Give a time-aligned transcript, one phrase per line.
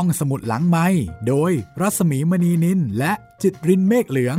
[0.00, 0.86] ห้องสมุดหลังไม้
[1.28, 4.38] โดยรัสมีมณีนินและจิตรินเมฆเหลือง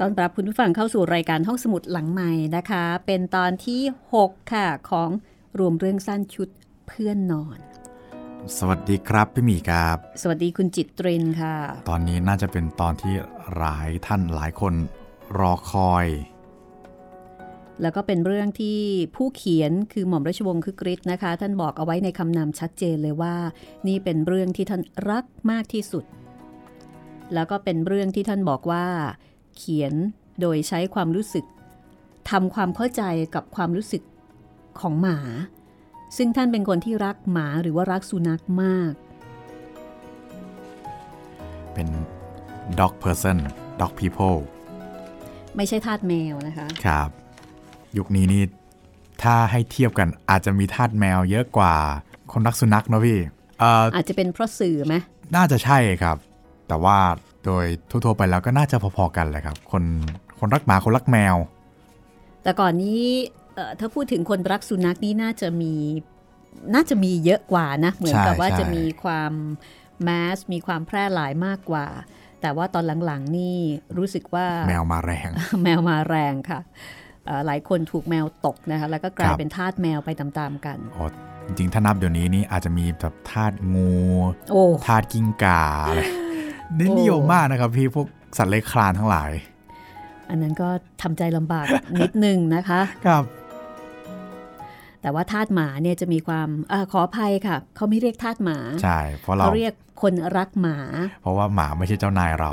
[0.00, 3.82] ตอนรับคุณผู้ฟังเข้าสู่รายการห้องสมุดหลังใหม่นะคะ เป็นตอนที่
[4.14, 5.10] 6 ค่ะ ของ
[5.58, 6.48] รวมเรื่องสั้นชุด
[6.86, 7.58] เพื่อนนอน
[8.58, 11.56] สวัสดีครับพี่หมีครับ สวัสดีคุณจิตเตรนค่ะ
[11.88, 13.14] ตอนนี้น่าจะเป็นตอนที่
[13.56, 14.74] หลายท่านหลายคน
[15.38, 16.06] รอคอย
[17.82, 18.78] แล้วก็เป็นเรื่องที่
[19.16, 23.34] ผู้เขียนคือหม่อมราชวงศ์คึกฤทธิ์นะคะ ท่านบอกเอาไว้ในคำนำชัดเจนเลยว่า
[23.88, 26.04] นี่เป็นเรื่องที่ท่านรักมากที่สุด
[27.34, 28.86] แล้วก็เป็นเรื่องที่ท่านบอกว่า
[29.56, 29.94] เขียน
[30.40, 31.44] โดยใช้ความรู้สึก
[32.30, 33.02] ทำความเข้าใจ
[33.34, 34.02] กับความรู้สึก
[34.80, 35.18] ของหมา
[36.16, 38.92] ซึ่งท่านเป็นคนที่รักหมาหรือว่ารักสุนัขมาก
[41.74, 41.88] เป็น
[42.78, 43.38] dog person
[43.80, 44.38] dog people
[45.56, 47.10] ไม่ใช่ทาสแมวนะคะ ครับ
[47.98, 48.42] ยุคนี้นี่
[49.22, 51.74] ถ้าให้เทียบกันอาจจะมีทาสแมวเยอะกว่า
[52.32, 53.18] คนรักสุนัขเนอะพี่
[53.60, 54.94] เอ่ออาจจะเป็นเพราะสื่อไหม
[55.36, 56.16] น่าจะใช่ครับ
[56.68, 56.98] แต่ว่า
[57.44, 59.84] โดยทั่วๆไปแล้วก็น่าจะพอๆกันแหละครับ คน
[60.38, 61.36] คนรักหมาคนรักแมว
[62.42, 63.02] แต่ก่อนนี้
[63.54, 65.74] เอ่อถ้าพูดถึงคนรักสุนัขนี่น่าจะมี
[66.74, 69.32] น่าจะมีเยอะกว่านะ เหมือนกับใช่ว่าใช่จะมีความ
[70.02, 71.86] หมามีความแพร่หลายมากกว่า
[72.40, 73.56] แต่ว่าตอนหลังๆนี่
[73.98, 75.28] รู้สึกว่าแมวมาแรง
[75.62, 77.03] แมวมาแรงค่ะเอ่อ
[77.46, 81.04] หลายคนถูกแมวตกนะคะแล้วก็กลายครับเป็นทาสแมวไปตามๆกันอ๋อ
[81.46, 83.90] จริงๆถ้านับเดี๋ยวนี้นี่อาจจะมีแบบทาสงู
[84.52, 86.02] โอ้ทาสกิ้งก่าอะไร
[86.78, 89.30] นี่โอ้นิยมมากนะครับพี่พวกสัตว์เลื้อยคลานทั้งหลาย
[90.30, 90.68] อันนั้นก็
[91.02, 91.66] ทำใจลำบาก
[92.00, 93.24] นิดนึงนะคะครับ
[95.02, 100.78] แต่ว่าทาสหมาเนี่ยจะมีความอาขออภัยค่ะเขาไม่เรียกทาสหมา ใช่ เพราะเราเขาเรียกคนรักหมา
[101.22, 102.52] เพราะว่าหมาไม่ใช่เจ้านายเรา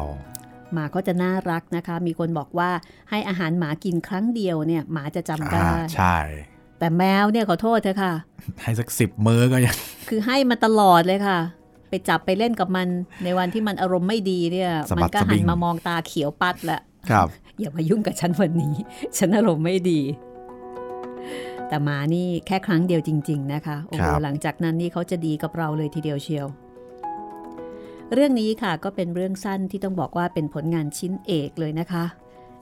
[0.74, 2.70] หมาก็จะน่ารักนะคะ มีคนบอกว่า
[3.10, 6.18] ให้อาหารหมากินครั้งเดียวเนี่ยหมาจะจำได้อ่าใช่
[6.80, 8.14] แต่แมวเนี่ยขอโทษเถอะค่ะ
[8.62, 9.76] ให้สักสิบมื้อก็ยัง
[10.10, 11.40] คือให้มาตลอดเลยค่ะ
[11.90, 12.88] ไปจับไปเล่นกับมัน
[13.24, 17.28] ในวันที่มันอารมณ์ไม่ดีเนี่ยสะมับัดก็สะหับินงมามองตาเขียวปัดแหละครับ
[17.60, 18.76] อย่ามายุ่งกับฉันวันนี้
[19.18, 20.02] ฉันอารมณ์ไม่ดี
[21.68, 26.48] แต่หมานี่แค่ครั้งเดียวจริง ๆ นะคะ โอ้โหครับหลังจากนั้นนี่เขาจะดีกับเราเลยทีเดียวเชียว
[28.14, 32.06] เรื่องนี้ค่ะก็เป็นเรื่องสั้นที่ต้องบอกว่าเป็นผลงานชิ้นเอกเลยนะคะ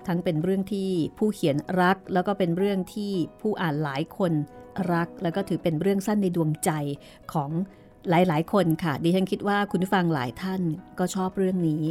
[0.08, 3.12] ทั้งเป็นเรื่องที่ผู้เขียนรัก แล้วก็เป็นเรื่องที่
[3.42, 4.32] ผู้อ่านหลายคน
[4.94, 6.72] รัก แล้วก็ถือเป็นเรื่องสั้นในดวงใจ
[7.34, 7.50] ของ
[8.10, 10.62] หลายๆ คนค่ะ ดิฉันคิดว่าคุณผู้ฟังหลายท่าน
[11.00, 11.84] ก็ชอบเรื่องนี้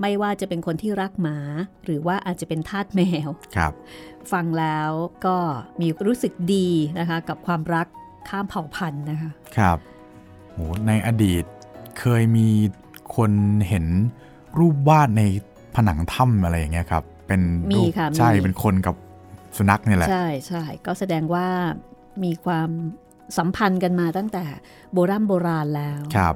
[0.00, 1.38] ไม่ว่าจะเป็นคนที่รักหมา
[1.84, 3.72] หรือว่าอาจจะเป็นทาสแมวครับ
[4.32, 4.90] ฟังแล้ว
[5.26, 5.36] ก็
[5.80, 7.86] มีรู้สึกดีนะคะ กับความรัก
[8.28, 9.78] ข้ามเผ่าพันธุ์นะคะ ครับ
[10.52, 11.44] โหในอดีต
[11.98, 12.48] เคยมี
[13.16, 13.30] คน
[13.68, 13.86] เห็น
[14.58, 15.22] รูปวาดใน
[15.74, 17.40] ผนังถ้ำอะไรอย่างเงี้ยครับ เป็น
[17.70, 18.94] มีรูปค่ะมีใช่เป็นคนกับ
[19.56, 21.46] สุนัขเนี่ยแหละ ใช่ใช่ก็แสดงว่า
[22.24, 22.70] มีความ
[23.38, 24.44] สัมพันธ์กันมาตั้งแต่
[24.92, 26.34] โบราณโบราณแล้วครับ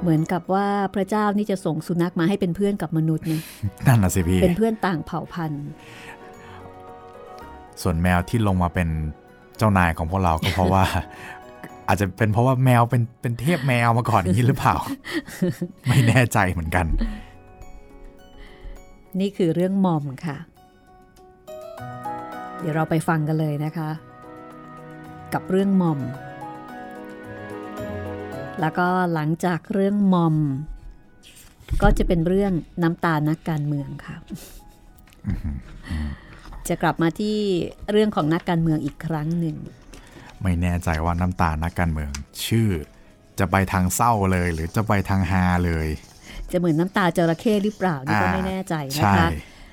[0.00, 3.42] เหมือนกับว่าพระเจ้านี่จะส่งสุนัขมาให้เป็นเพื่อนกับมนุษย์เนี่ย
[3.86, 5.66] นั่นน่ะสิพี่ เป็นเพื่อนต่างเผ่าพันธุ์
[7.82, 8.88] ส่วนแมวที่ลงมาเป็น
[9.58, 10.84] เจ้านายของพวกเราก็เพราะว่า
[11.88, 14.76] อาจจะเป็นเพราะว่าแมวเป็นเป็นเทพแมวมาก่อนอย่างนี้หรือเปล่า
[15.88, 16.86] ไม่แน่ใจเหมือนกัน
[19.20, 20.36] นี่คือเรื่องมอมค่ะ
[22.60, 23.90] เดี๋ยวเราไปฟังกันเลยนะคะ
[25.34, 26.00] กับเรื่องมอม
[28.60, 30.36] แล้วก็หลังจากเรื่องมอม
[31.82, 34.16] ก็จะเป็นเรื่องน้ำตานักการเมืองค่ะ
[36.68, 37.36] จะกลับมาที่
[37.90, 39.56] เรื่องของนักการเมืองอีกครั้งหนึ่ง
[40.42, 42.10] ไม่แน่ใจว่าน้ำตานักการเมือง
[42.46, 42.70] ชื่อ
[43.38, 45.88] จะไปทางเศร้าเลย หรือจะไปทางฮาเลย
[46.52, 49.28] จะเหมือนน้ำตาจระเข้หรือเปล่านี่ก็อ่าไม่แน่ใจนะใช่คะ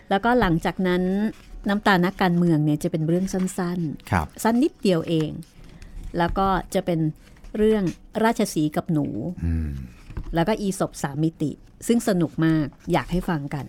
[0.10, 1.04] แล้วก็หลังจากนั้น
[1.70, 3.80] น้ำตานักการเมืองเนี่ยจะเป็นเรื่องสั้น
[4.12, 5.32] ครับๆสั้นนิดเดียวเอง
[6.18, 7.00] แล้วก็จะเป็น
[7.58, 7.84] เรื่อง
[8.24, 9.08] ราชสีห์กับหนู
[9.46, 9.72] อืม
[10.36, 11.52] แล้วก็อีศบสามมิติ
[11.88, 13.66] ซึ่งสนุกมากอยากให้ฟังกัน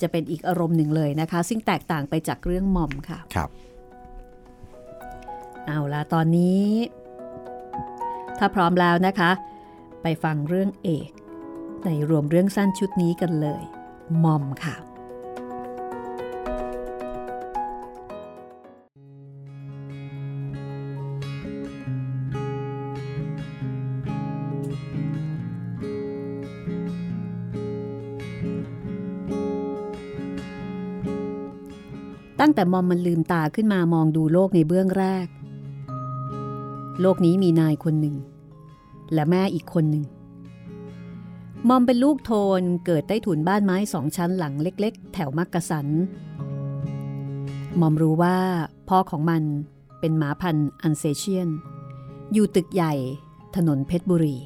[0.00, 3.48] จะเป็นอีกอารมณ์หนึ่งเลยนะคะ ซึ่งแตกต่างไปจากเรื่องหม่อมค่ะครับ
[5.66, 6.66] เอาละตอนนี้
[8.38, 9.30] ถ้าพร้อมแล้วนะคะ
[10.02, 11.10] ไปฟังเรื่องเอก
[11.84, 13.62] ในรวมเรื่องสั้นชุดนี้กันเลย
[14.22, 14.76] มอมค่ะ
[32.40, 35.26] ตั้งแต่มอมมันลืมตาขึ้นมามองดูโลกในเบื้องแรก
[37.00, 38.16] โลกนี้มีนายคนหนึ่ง
[39.14, 40.04] และแม่อีกคนหนึ่ง
[41.68, 45.86] มอมเป็นลูกโทนเกิดใต้ถุนบ้านไม้สองชั้นหลังเล็ก ๆ แถวมักกะสัน
[47.80, 48.36] มอมรู้ว่า
[48.88, 49.42] พ่อของมัน
[50.00, 51.48] เป็นหมาพันธุ์อันเซเชียน
[52.32, 52.94] อยู่ตึกใหญ่
[53.56, 54.36] ถนนเพชรบุรี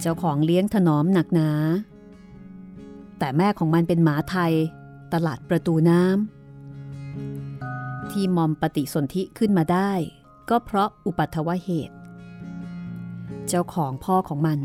[0.00, 1.50] เจ้าของเลี้ยงถนอมหนักหนา
[3.18, 4.52] แต่แม่ของมันเป็นหมาไทย
[5.12, 9.92] ตลาดประตูน้ำที่มอมปฏิสนธิขึ้นมาได้
[10.52, 11.96] ก็เพราะอุปัตวเหตุ
[13.48, 14.58] เจ้าของพ่อของมัน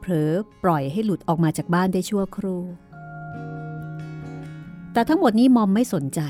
[0.00, 0.32] เผลอ
[0.62, 2.62] ปล่อยให้หลุดออกมาจากบ้านได้ชั่วครู่
[4.92, 6.20] แต่ทั้งหมดนี้มอมไม่สนใจ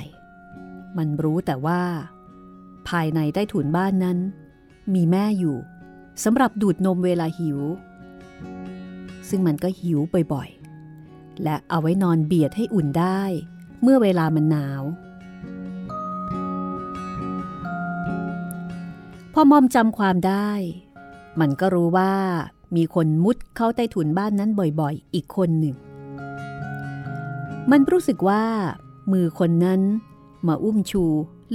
[0.99, 1.83] มันรู้แต่ว่า
[2.89, 4.19] ภายในใต้ถุนบ้านนั้น
[4.95, 5.57] มีแม่อยู่
[6.25, 7.59] สำหรับดูดนมเวลาหิว
[9.29, 9.99] ซึ่งมันก็หิว
[10.33, 13.23] บ่อยๆ และเอาไว้นอนเบียดให้อุ่นได้
[13.83, 14.83] เมื่อเวลามันหนาว
[19.33, 20.51] พอมอมจำความได้
[21.41, 22.15] มันก็รู้ว่า
[22.77, 24.51] มีคนมุดเข้าใต้ถุนบ้านนั้น
[24.81, 25.77] บ่อยๆ อีกคนหนึ่ง
[27.71, 28.45] มันรู้สึกว่า
[29.13, 29.81] มือคนนั้น
[30.47, 31.05] มาอุ้มชู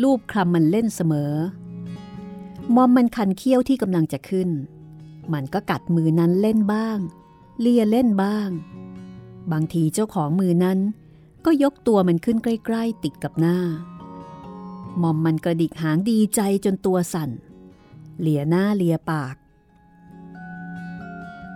[0.02, 1.34] ลูบคลำมันเล่นเสมอ
[2.76, 4.50] มอมมันคันเขี้ยวที่กำลังจะขึ้น
[5.34, 6.98] มันก็กัดมือนั้นเล่นบ้าง
[7.60, 8.50] เลียเล่นบ้าง
[9.52, 10.80] บางทีเจ้าของมือนั้น
[11.46, 13.58] ก็ยกตัวมันขึ้นใกล้ ๆ ติดกับหน้า
[15.02, 17.30] มอมมันกระดิกหางดีใจจนตัวสั่น
[18.22, 19.36] เลียหน้าเลียปาก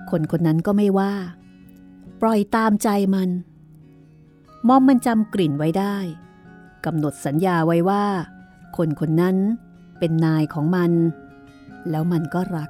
[0.10, 1.13] คนคนนั้นก็ไม่ว่า
[2.22, 3.30] ปล่อยตามใจมัน
[4.68, 5.96] มอมมันจำกลิ่นไว้ได้
[6.86, 8.06] กำหนดสัญญาไว้ว่า
[8.78, 9.38] คนคนนั้น
[10.00, 10.92] เป็นนายของมัน
[11.90, 12.69] แล้วมันก็รัก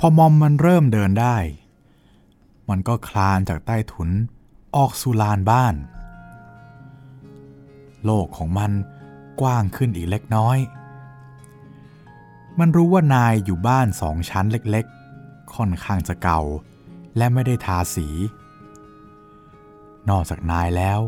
[0.00, 1.36] พอมอมมันเริ่มเดินได้
[2.68, 4.10] มันก็คลานจากใต้ถุน
[4.76, 5.74] ออกสู่ลานบ้าน
[8.04, 8.72] โลกของมัน
[9.40, 10.58] กว้างขึ้นอีกเล็กน้อย
[12.58, 16.40] มันรู้ว่านายอยู่บ้านสองชั้นเล็กๆ ค่อนข้างจะเก่า
[17.16, 18.08] และไม่ได้ทาสี
[20.08, 21.00] นอกจากนายแล้ว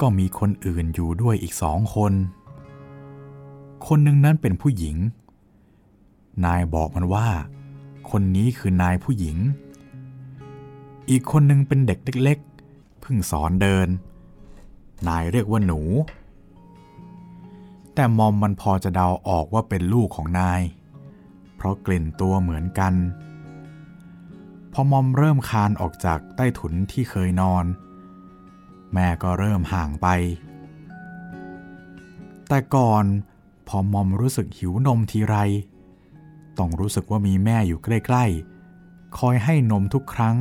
[0.00, 2.12] ก็มีคนอื่นอยู่ด้วยอีกสองคน
[3.86, 4.96] คนหนึ่งนั้นเป็นผู้หญิง
[6.44, 7.28] นายบอกมันว่า
[8.10, 9.36] คนนี้คือนายผู้หญิง
[11.10, 13.88] อีกคนหนึ่งเป็นเด็กเล็กๆเพิ่งสอนเดิน
[15.08, 15.80] นายเรียกว่าหนู
[17.94, 20.60] แต่มอมมันพอจะเดาออกว่าเป็นลูกของนาย
[21.56, 22.94] เพราะกลิ่นตัวเหมือนกัน
[24.72, 27.64] พอมอมเริ่มคานออกจากใต้ถุนที่เคยนอน
[28.92, 30.08] แม่ก็เริ่มห่างไป
[32.48, 33.04] แต่ก่อน
[33.68, 35.36] พอมอมรู้สึกหิวนมทีไร
[36.58, 40.36] ต้องรู้สึกว่ามีแม่อยู่ใกล้ๆ คอยให้นมทุกครั้ง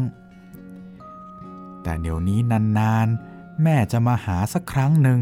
[1.81, 2.39] แต่เดี๋ยวนี้
[2.79, 3.28] นานๆ
[3.63, 5.19] แม่จะมาหาสักครั้งหนึ่ง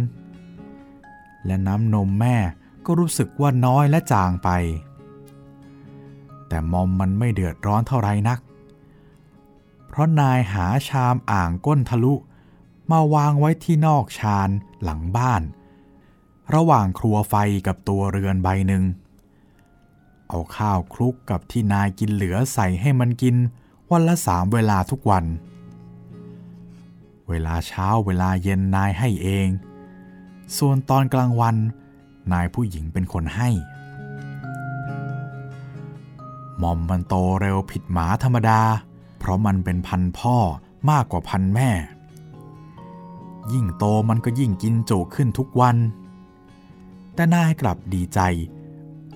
[1.45, 2.37] และน้ำนมแม่
[2.85, 4.49] ก็รู้สึกว่าน้อยและจางไป
[6.47, 8.39] แต่มอมมันไม่เดือดร้อนเท่าไรนัก
[9.87, 12.13] เพราะนายหาชามอ่างก้นทะลุ
[12.91, 14.49] มาวางไว้ที่นอกชาน
[14.83, 15.41] หลังบ้าน
[16.53, 17.35] ระหว่างครัวไฟ
[17.67, 18.83] กับตัวเรือนใบหนึ่ง
[20.29, 23.35] เอาข้าวคลุกกับที่นายกินเหลือใส่ให้มันกิน
[23.91, 25.25] วันละสามเวลาทุกวัน
[27.29, 29.47] เวลาเช้าเวลาเย็นนายให้เอง
[30.57, 31.55] ส่วนตอนกลางวัน
[32.33, 33.49] นายผู้หญิงเป็นคนให้
[36.61, 38.61] มอมมันโตเร็วผิดหมาธรรมดา
[39.19, 40.37] เพราะมันเป็นพันพ่อ
[40.89, 41.69] มากกว่าพันแม่
[43.53, 45.77] ยิ่งโตมันก็ยิ่งกินโจขึ้นทุกวัน
[47.13, 48.19] แต่นายกลับดีใจ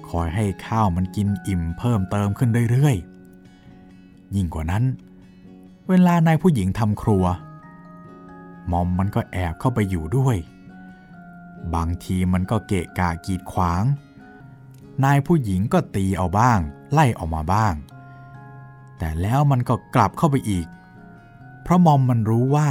[0.09, 4.83] คอยให้ข้าวมันกินอิ่มเพิ่มเติมขึ้นเรื่อยๆ ยิ่งกว่านั้น
[5.89, 7.23] เวลานายผู้หญิงทำครัว
[8.71, 10.37] มอมมันก็แอบเข้าไปอยู่ด้วย
[11.73, 13.83] บางทีมันก็เกะกะกีดขวาง
[15.03, 16.59] นายผู้หญิงก็ตีเอาบ้าง
[16.93, 17.73] ไล่ออกมาบ้าง
[18.97, 20.67] แต่แล้วมันก็กลับเข้าไปอีก
[21.61, 22.69] เพราะมอมมันรู้ว่า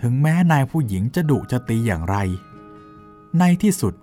[0.00, 2.16] ถึงแม้นายผู้หญิงจะดุจะตีอย่างไร
[3.38, 3.94] ในที่สุด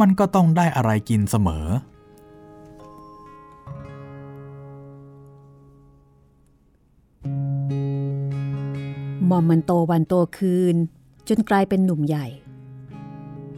[0.00, 1.66] มันก็ต้องได้อะไรกินเสมอ
[9.30, 10.76] มอมมันโตวันโตคืน
[11.28, 12.26] จนกลายเป็นหนุ่มใหญ่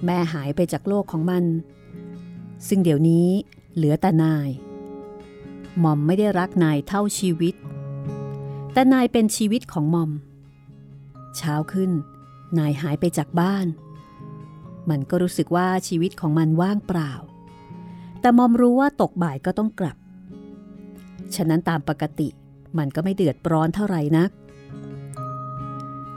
[0.04, 1.44] แม่หายไปจากโลกของมัน
[2.68, 3.28] ซึ่งเดี๋ยวนี้
[3.75, 4.48] เหลือแต่นาย
[5.82, 7.54] มอมไม่ได้รักนายเท่าชีวิต
[8.72, 10.10] แต่นายเป็นชีวิตของมอม
[11.37, 11.90] เช้าขึ้น
[12.58, 13.66] นายหายไปจากบ้าน
[14.90, 17.12] มันก็รู้สึกว่าชีวิตของมันว่างเปล่า
[18.20, 19.96] แต่มอมรู้ว่าตกบ่ายก็ต้องกลับ
[21.37, 22.28] ฉะนั้นตามปกติ
[22.78, 24.30] มันก็ไม่เดือดร้อนเท่าไหร่นัก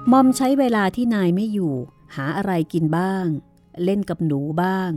[0.10, 1.74] มอมใช้เวลาที่นายไม่อยู่
[2.16, 3.26] หาอะไรกินบ้าง
[3.84, 4.92] เล่นกับหนูบ้าง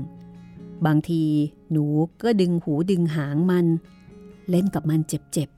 [0.87, 1.25] บางที
[1.73, 1.85] หนู
[2.23, 3.67] ก็ดึงหูดึงหางมัน
[4.51, 5.51] เล่นกับมันเจ็บ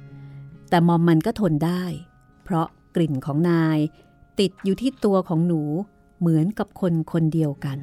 [0.00, 1.84] ๆ แต่มอมมันก็ทนได้
[2.44, 3.78] เพราะกลิ่นของนาย
[4.40, 5.62] ติดอยู่ที่ตัวของหนู
[6.20, 7.78] เหมือนกับคนคนเดียวกัน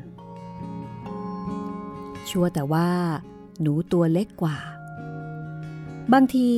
[2.29, 2.89] ชัวแต่ว่า
[3.61, 4.57] หนูตัวเล็กกว่า
[6.13, 6.49] บางที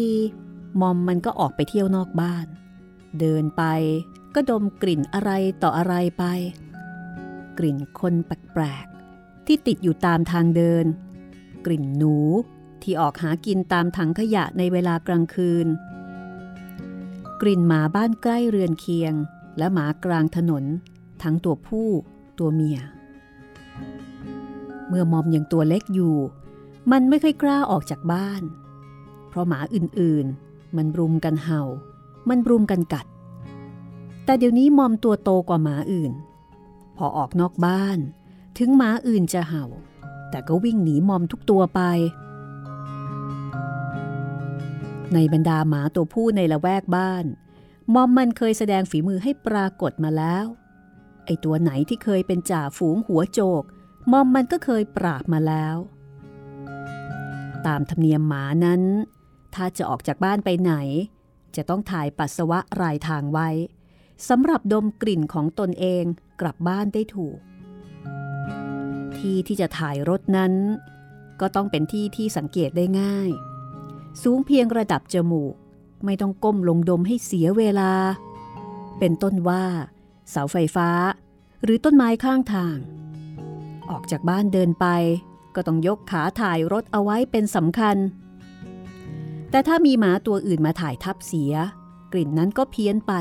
[0.82, 2.46] มอมมันก็ออกไปเที่ยวนอกบ้าน
[3.20, 3.64] เดินไป
[4.40, 5.32] ก็ดมกลิ่นอะไร
[5.64, 6.24] ต่ออะไรไป
[7.58, 10.86] กลิ่นคนแปลกๆที่ติดอยู่ตามทางเดิน
[11.66, 12.16] กลิ่นหนู
[12.82, 15.68] ที่ออกหากินตามถังขยะในเวลากลางคืน
[17.42, 19.14] กลิ่นหมาบ้านใกล้เรือนเคียง
[19.58, 20.64] และหมากลางถนน
[21.24, 21.90] ทั้งตัวผู้
[22.40, 22.80] ตัวเมีย
[24.88, 26.16] เมื่อมอมยังตัวเล็กอยู่
[26.92, 28.44] มันไม่ค่อยกล้าออกจากบ้าน
[29.30, 31.62] เพราะหมาอื่นๆ มันรุมกันเห่า
[32.30, 33.06] มันรุมกันกัด
[34.28, 36.14] แต่เดี๋ยวนี้มอมตัวโตกว่าหมาอื่น
[36.98, 37.98] พอออกนอกบ้าน
[38.58, 39.66] ถึงหมาอื่นจะเห่า
[40.30, 41.82] แต่ก็วิ่งหนีมอมทุกตัวไป
[45.14, 47.26] ในบรรดาหมาตัวผู้ในละแวกบ้าน
[47.94, 50.46] มอมมันเคยแสดงฝีมือให้ปรากฏมาแล้ว
[51.26, 53.64] ไอตัวไหนที่เคยเป็นจ่าฝูงหัวโจก
[54.12, 55.76] มอมมันก็เคยปราบมาแล้ว
[57.68, 58.82] ตามธรรมเนียมหมานั้น
[59.56, 60.74] ถ้าจะออกจากบ้านไปไหน
[61.56, 63.50] จะต้องถ่ายปัสสาวะรายทางไว้
[64.30, 66.04] สำหรับดมกลิ่นของตนเอง
[66.42, 67.38] กลับบ้านได้ถูก
[69.18, 70.54] ที่ที่จะถ่ายรถนั้น
[71.42, 73.30] ก็ต้องเป็นที่ที่สังเกตได้ง่าย
[74.22, 75.54] สูงเพียงระดับจมูก
[76.06, 77.92] ไม่ต้องก้มลงดมให้เสียเวลา
[79.00, 79.64] เป็นต้นว่า
[80.30, 80.90] เสาไฟฟ้า
[81.64, 82.78] หรือต้นไม้ข้างทาง
[83.90, 84.88] ออกจากบ้านเดินไป
[85.56, 87.98] ก็ต้องยกขาถ่ายรถเอาไว้เป็นสำคัญ
[89.52, 91.54] แต่ถ้ามีหมาตัวอื่นมาถ่ายทับเสีย
[92.14, 93.14] กลิ่นนั้นก็เพี้ยนไป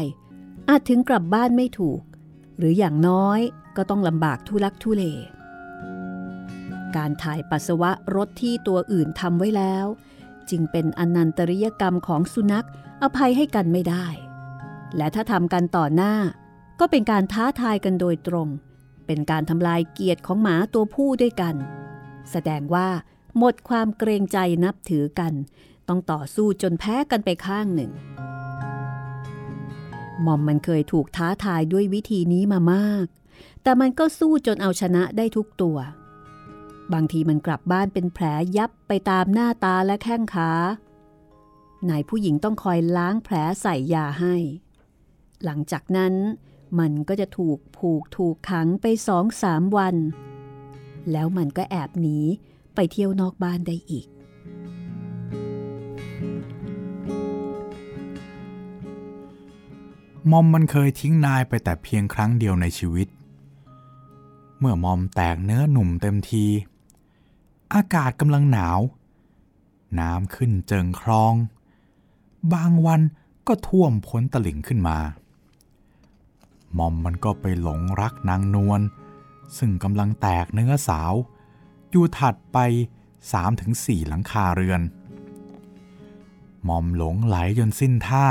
[0.69, 2.01] อาจถึงกลับบ้านไม่ถูก
[2.59, 3.41] หรืออย่างน้อย
[3.77, 5.05] ก็ต้องลำบากทุลักทุเล
[6.97, 9.87] การถ่ายปัสสาวะรถที่ตัวอื่นทำไว้แล้ว
[10.51, 12.67] จึงเป็นอนันตริยกรรมของสุนัข
[13.03, 14.07] อภัยให้กันไม่ได้
[14.97, 16.15] และถ้าทำกันต่อหน้า
[16.81, 18.49] ก็เป็นการท้าทายกันโดยตรง
[19.07, 21.55] เป็นการทำลายเกียรติของหมาตัวผู้ด้วยกัน
[22.31, 22.89] แสดงว่า
[23.39, 25.33] หมดความเกรงใจนับถือกัน
[25.89, 27.91] ต้องต่อสู้จนแพ้กันไปข้างหนึ่ง
[30.25, 33.07] มอมมันเคยถูกท้าทายด้วยวิธีนี้มามาก
[33.63, 35.79] แต่มันก็สู้จนเอาชนะได้ทุกตัว
[36.93, 38.25] บางทีมันกลับบ้านเป็นแผล
[38.57, 40.51] ยับไปตามหน้าตาและแข้งขา
[41.89, 44.35] นายผู้หญิงต้องคอยล้างแผลใส่ยาให้
[45.45, 46.15] หลังจากนั้น
[46.79, 49.97] มันก็จะถูกผูกถูกขังไปสองสามวัน
[51.13, 52.19] แล้วมันก็แอบหนี
[52.75, 54.07] ไปเที่ยวนอกบ้านได้อีก
[60.31, 63.09] มอมมันเคยทิ้งนายไปแต่เพียงครั้งเดียวในชีวิต
[64.59, 66.45] เมื่อมอมแตกเนื้อหนุ่มเต็มที
[67.75, 68.81] อากาศกำลังหนาว
[70.01, 71.35] น้ำขึ้นเจิงคลอง
[72.53, 73.01] บางวัน
[73.47, 74.99] ก็ท่วมพ้นตลิ่งขึ้นมา
[76.79, 78.81] มอมมันก็ไปหลงรักนางนวล
[79.59, 81.13] ซึ่งกำลังแตกเนื้อสาว
[81.91, 82.59] อยู่ถัดไป
[83.33, 84.81] สามถึงสี่หลังคาเรือน
[86.69, 88.27] มอมหลงไหลจนสิ้นท่า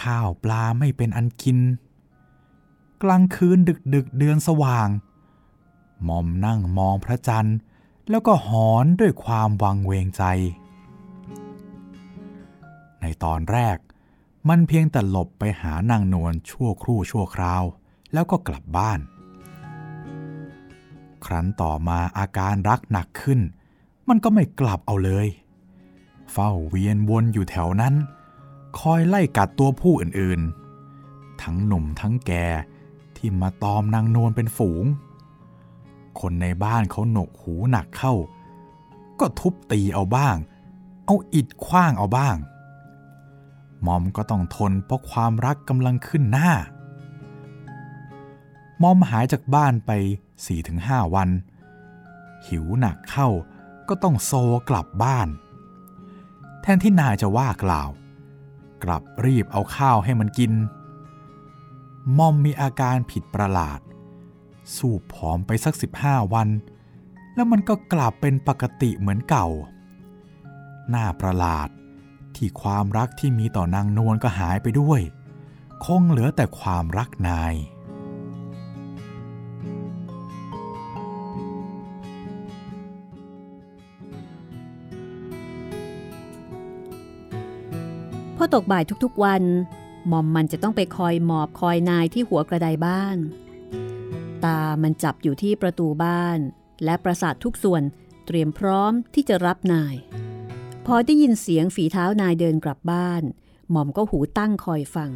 [0.00, 1.58] ข้าวปลาไม่เป็นอันกิน
[3.02, 4.88] กลางคืนดึกดึกเดือนสว่าง
[6.08, 7.58] มอมนั่งมองพระจันทร์
[8.10, 10.22] แล้วก็หอนด้วยความวังเวงใจ
[13.00, 13.76] ในตอนแรก
[14.48, 17.62] มันเพียงแต่หลบไปหานางนวลชั่วครู่ชั่วคราว
[18.12, 19.00] แล้วก็กลับบ้าน
[21.24, 23.40] ครั้นต่อมาอาการรักหนักขึ้น
[24.08, 25.26] มันก็ไม่กลับเอาเลย
[26.32, 27.94] เฝ้าเวียนวนอยู่แถวนั้น
[28.78, 32.46] คอยไล่กัดตัวผู้อื่นๆ ทั้งหนุ่มทั้งแก่
[33.16, 34.84] ที่มาตอมนางนวลเป็นฝูง
[36.20, 38.14] คนในบ้านเขาหนกหูหนักเข้า
[39.20, 40.36] ก็ทุบตีเอาบ้าง
[41.04, 42.36] เอาอิดคว้างเอาบ้าง
[43.86, 46.50] มอมก็ต้องทนเพราะความรักกำลังขึ้นหน้า
[48.82, 49.90] มอมหายจากบ้านไป
[50.54, 51.28] 4-5 วัน
[52.46, 53.28] หิวหนักเข้า
[53.88, 54.32] ก็ต้องโซ
[54.68, 55.28] กลับบ้าน
[56.62, 57.90] แทนที่นายจะว่ากล่าว
[58.84, 60.52] กลับรีบเอาข้าวให้มันกิน
[62.18, 63.80] มอมมีอาการผิดประหลาด
[64.76, 66.48] สูบผอมไปสักสิบห้าวัน
[67.34, 69.46] แล้วมันก็กลับเป็นปกติเหมือนเก่า
[70.94, 71.68] น่าประหลาด
[72.36, 75.00] ที่ความรักที่มีต่อนางนวลก็หายไปด้วย
[75.84, 77.54] คงเหลือแต่ความรักนาย
[88.40, 89.42] พอตกบ่ายทุกๆวัน
[90.08, 93.16] หม่อมมันจะต้องไปคอยหมอบคอยนายที่หัวกระไดบ้าน
[94.44, 96.38] ตามันจับอยู่ที่ประตูบ้าน
[96.84, 97.82] และประสาททุกส่วน
[98.26, 99.94] เตรียมพร้อมที่จะรับนาย
[100.86, 103.22] พพอได้ยินเสียงฝีเท้านายเดินกลับบ้าน
[103.70, 105.10] หม่อมก็หูตั้งคอยฟัง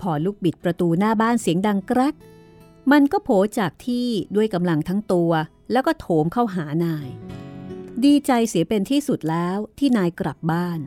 [0.00, 2.14] พอลูกบิดประตูหน้าบ้านเสียงดังกรัก
[2.92, 5.30] มันก็โผจากที่ด้วยกำลังทั้งตัว
[5.72, 7.08] แล้วก็โถมเข้าหานาย
[8.04, 10.80] ดีใจเสียเป็นที่สุดแล้วที่นายกลับบ้าน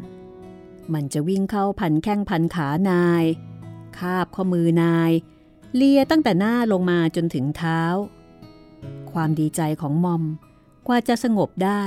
[0.94, 3.24] มันจะวิ่งเข้าพันแข้งพันขานาย
[3.98, 5.12] คาบข้อมือนาย
[5.76, 7.82] เลียตั้งแต่หน้าลงมาจนถึงเท้า
[9.12, 10.24] ความดีใจของมอม
[10.88, 11.84] กว่าจะสงบได้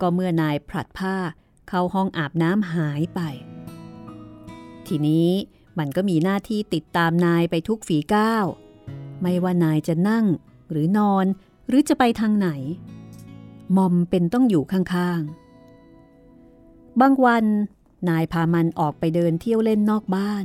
[0.00, 1.16] ก็เมื่อนายผลัดผ้า
[1.68, 3.20] เข้าห้องอาบน้ำหายไป
[4.86, 5.30] ทีนี้
[5.78, 8.46] มันก็มีหน้าที่ติดตามนายไปทุกฝีก้าว
[9.22, 10.26] ไม่ว่านายจะนั่ง
[10.70, 11.26] หรือนอน
[11.68, 12.48] หรือจะไปทางไหน
[13.76, 17.44] มอมเป็นต้องอยู่ข้างๆ บางวัน
[18.08, 20.44] นายพามันออกไปเดินเที่ยวเล่นนอกบ้าน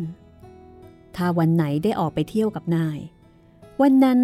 [1.16, 3.00] ถ้าวันไหนได้ออกไปเที่ยวกับนาย
[3.82, 4.20] วันนั้น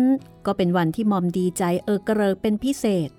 [0.45, 3.09] ก็เป็นวันที่มอมดีใจเออกระเริกเป็นพิเศษ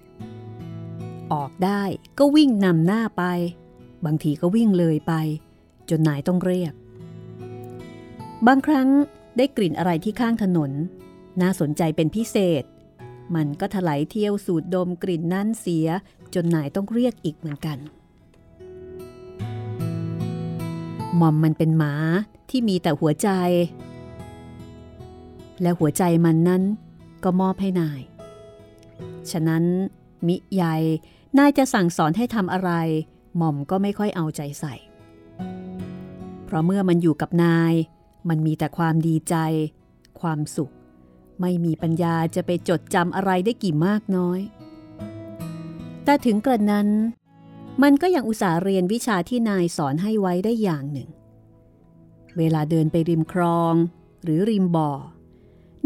[1.32, 1.82] ออกได้
[2.18, 3.24] ก็วิ่งนำหน้าไป
[4.04, 5.12] บางทีก็วิ่งเลยไป
[5.88, 6.72] จนนายต้องเรียก
[8.46, 8.88] บางครั้ง
[9.36, 10.70] ได้กลิ่นอะไรที่ข้างถนน
[11.40, 12.64] น่าสนใจเป็นพิเศษ
[13.34, 15.86] มันก็ถลายเที่ยวสูดดมกลิ่นนั้นเสีย
[16.34, 17.78] จนนายต้องเรียกอีกเหมือนกัน
[21.16, 21.92] หม่อมมันเป็นหมา
[22.50, 23.28] ที่มีแต่หัวใจ
[25.62, 26.62] และหัวใจมันนั้น
[27.24, 28.00] ก็มอบให้นาย
[29.30, 29.64] ฉะนั้น
[30.26, 30.76] มิใหญ่
[31.38, 32.70] นายจะสั่งสอนให้ทำอะไร
[33.36, 34.74] หม่อมก็ไม่ค่อยเอาใจใส่
[36.44, 37.72] เพราะเมื่อมันอยู่กับนาย
[38.28, 39.36] มันมีแต่ความดีใจ
[40.20, 40.72] ความสุข
[41.40, 44.40] ไม่มีปัญญาจะไปจดจำอะไรได้กี่มากน้อย
[46.04, 46.88] แต่ถึงกระนั้น
[47.82, 51.08] มันก็ยังอุตส่าห์เรียนวิชาที่นายสอนให้ไว้ได้อย่างหนึ่ง
[52.38, 53.74] เวลาเดินไปริมคลอง
[54.24, 54.90] หรือริมบ่อ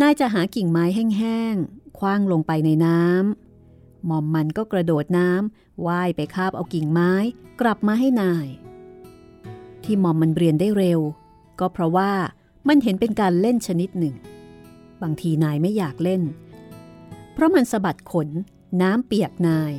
[0.01, 7.13] นายจะหากิ่งไม้แห้งๆ คว้างลงไปในน้ำหม่อมมันก็กระโดดน้ำว่ายไปคาบเอากิ่งไม้
[7.61, 8.47] กลับมาให้นาย
[9.85, 11.01] ที่หม่อมมันเรียนได้เร็ว
[11.61, 12.13] ก็เพราะว่า
[12.69, 14.15] มันเห็นเป็นการเล่นชนิดหนึ่ง
[15.03, 16.23] บางทีนายไม่อยากเล่น
[17.33, 18.29] เพราะมันสะบัดขน
[18.83, 19.73] น้ำเปียกนาย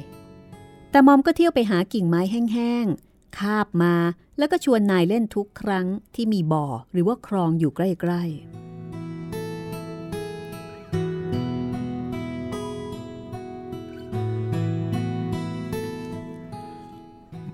[0.95, 3.95] แต่มอมก็เที่ยวไปหากิ่งไม้แห้งๆ คาบมา
[4.37, 7.81] แล้วก็ชวนนายเล่นทุกครั้งที่มีบ่อหรือว่าคลองอยู่ใก
[8.11, 8.33] ล้ๆ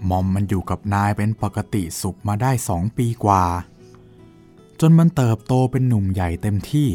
[0.10, 3.44] มอมมันอยู่กับนายเป็นปกติสุขมาได้สองปีกว่า
[4.80, 6.90] จนมันเติบโตเป็นหนุ่มใหญ่เต็มที่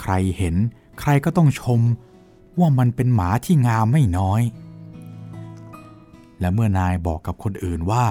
[0.00, 0.54] ใครเห็น
[1.00, 1.80] ใครก็ต้องชม
[2.58, 4.42] ว่ามันเป็นหมาที่งามไม่น้อย
[6.40, 8.06] และเมื่อนายบอกกับคนอื่นว่า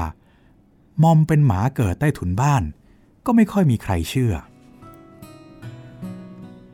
[1.03, 2.63] มอมเป็นหมาเกิดใต้ถุนบ้าน
[3.25, 4.33] ก็ไม่ค่อยมีใครเชื่อ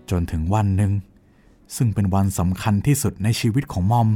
[0.10, 0.92] จนถึงวันหนึ่ง
[1.76, 4.10] ซึ่งเป็นวันสำคัญที่สุดในชีวิตของมอม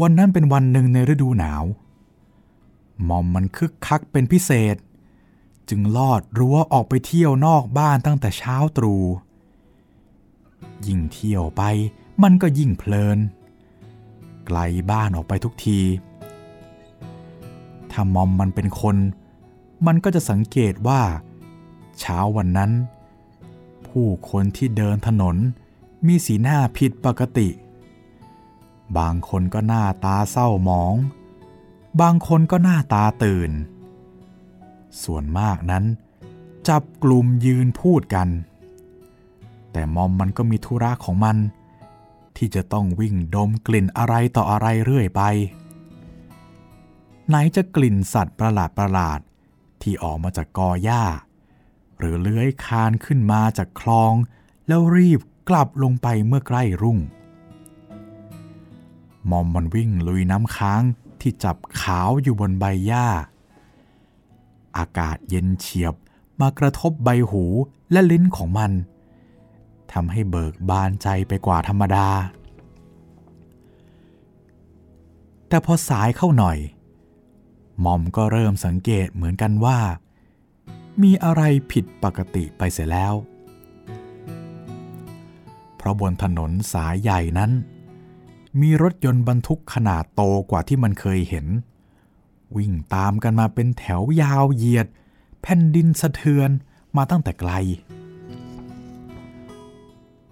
[0.00, 1.64] วันนั้นเป็นวันหนึ่งในฤดูหนาว
[3.08, 4.76] มอมมันคึกคักเป็นพิเศษ
[5.68, 9.04] จึงลอดรั้วออกไปเที่ยวนอกบ้านตั้งแต่เช้าตรู่
[10.86, 11.62] ยิ่งเที่ยวไป
[12.22, 13.18] มันก็ยิ่งเพลิน
[14.46, 14.58] ไกล
[14.90, 15.80] บ้านออกไปทุกที
[17.90, 18.96] ถ้ามอมมันเป็นคน
[19.86, 21.02] มันก็จะสังเกตว่า
[22.00, 22.70] เช้าวันนั้น
[23.88, 25.36] ผู้คนที่เดินถนน
[26.06, 27.48] มีสีหน้าผิดปกติ
[28.98, 30.94] บางคนก็หน้าตาเศร้าหมอง
[32.00, 33.50] บางคนก็หน้าตาตื่น
[35.02, 35.84] ส่วนมากนั้น
[36.68, 38.28] จับกลุ่มยืนพูดกัน
[39.72, 41.36] แต่มอมมันก็มีธุระของมัน
[42.36, 45.22] ที่จะต้องวิ่งดมกลิ่นอะไรต่ออะไรเรื่อยไป
[47.28, 49.20] ไหนจะกลิ่นสัตว์ประหลาดประหลาด
[49.82, 51.04] ที่ออกมาจากกอหญ้า
[51.98, 54.12] หรือเลื้อยคานขึ้นมาจากคลอง
[54.68, 56.98] แล้วรีบกลับลงไปเมื่อใกล้รุ่ง
[59.30, 60.82] มอมมันวิ่งลุยน้ำค้าง
[61.20, 63.06] ที่จับขาวอยู่บนใบหญ้า
[64.76, 65.94] อากาศเย็นเฉียบ
[66.40, 67.44] มากระทบใบหู
[67.92, 68.72] และลิ้นของมัน
[69.94, 72.08] ทำให้เบิกบานใจไปกว่าธรรมดา
[75.48, 76.58] แต่พอสายเข้าหน่อย
[77.84, 79.78] มอมก็เริ่มสังเกตเหมือนกันว่า
[81.02, 83.14] มีอะไรผิดปกติไปเสียแล้ว
[85.76, 87.52] เพราะบนถนนสายใหญ่นั้น
[88.60, 91.46] มีรถยนต์บรรทุกขนาดโตกว่าที่มันเคยเห็น
[92.56, 94.86] วิ่งตามกันมาเป็นแถวยาวเหยียด
[95.42, 96.50] แผ่นดินสะเทือน
[96.96, 97.52] มาตั้งแต่ไกล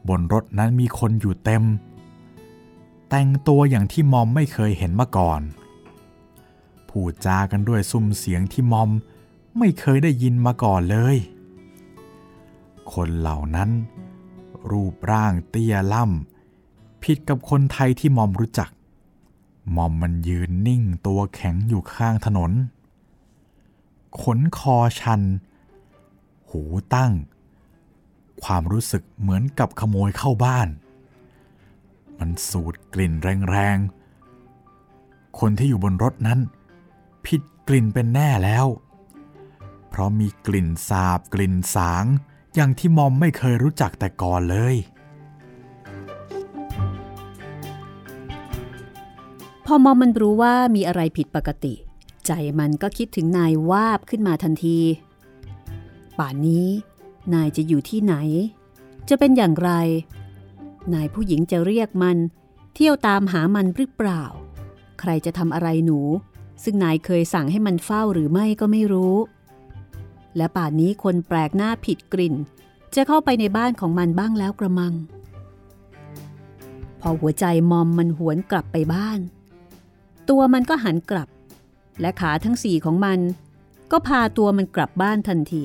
[0.09, 1.65] บนรถนั้นมีคนอยู่เต็ม
[3.09, 5.41] แต่งตัวอย่างที่มอมไม่เคยเห็นมาก่อน
[6.89, 8.91] พูดจากันด้วยซุ้มเสียงที่มอม
[9.59, 11.17] ไม่เคยได้ยินมาก่อนเลย
[12.93, 13.71] คนเหล่านั้น
[14.71, 18.71] รูปร่างเตี้ยล่ำผิดกับคนไทยที่มอมรู้จัก
[19.77, 22.53] มอมมันยืนนิ่งตัวแข็งอยู่ข้างถนน
[24.21, 25.23] ขนคอชัน
[26.51, 26.63] หู
[26.95, 27.13] ตั้ง
[28.45, 30.69] ความรู้สึกเหมือนกับขโมยเข้าบ้าน
[32.19, 33.13] มันสูดกลิ่น
[33.51, 36.41] แรงๆ คนที่อยู่บนรถนั้น
[37.27, 38.67] ผิดกลิ่นเป็นแน่แล้ว
[39.89, 42.05] เพราะมีกลิ่นสาบกลิ่นสาง
[42.55, 44.77] อย่างที่มอมไม่เคยรู้จักแต่ก่อนเลย
[49.67, 51.75] พอมอมมันรู้ว่ามีอะไรผิดปกติ
[52.27, 54.79] ใจมันก็คิดถึงนายวาบขึ้นมาทันที
[56.19, 56.69] ป่านนี้
[57.35, 58.15] นายจะอยู่ที่ไหน
[59.09, 59.71] จะเป็นอย่างไร
[60.95, 62.19] นายผู้หญิงจะเรียกมัน
[62.75, 64.23] เที่ยวตามหามันหรือเปล่า
[65.01, 66.01] ใครจะทำอะไรหนู
[66.63, 69.17] ซึ่งนายเคยสั่งให้มันเฝ้าหรือไม่ก็ไม่รู้
[70.37, 72.35] และป่านนี้คนแปลกหน้าผิดกลิ่น
[72.95, 74.95] จะเข้าไปในบ้านของมันบ้างแล้วกระมัง
[77.01, 79.21] พอหัวใจมอมมันหวนกลับไปบ้าน
[80.29, 81.29] ตัวมันก็หันกลับ
[82.01, 83.19] และขาทั้งสี่ของมัน
[83.91, 85.65] ก็พาตัวมันกลับบ้านทันที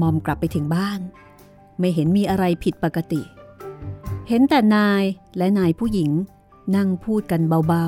[0.00, 1.00] มอมกลับไปถึงบ้าน
[1.78, 3.22] ไม่เห็นมีอะไรผิดปกติ
[4.28, 5.02] เห็นแต่นาย
[5.36, 6.10] และนายผู้หญิง
[6.76, 7.86] นั่งพูดกันเบา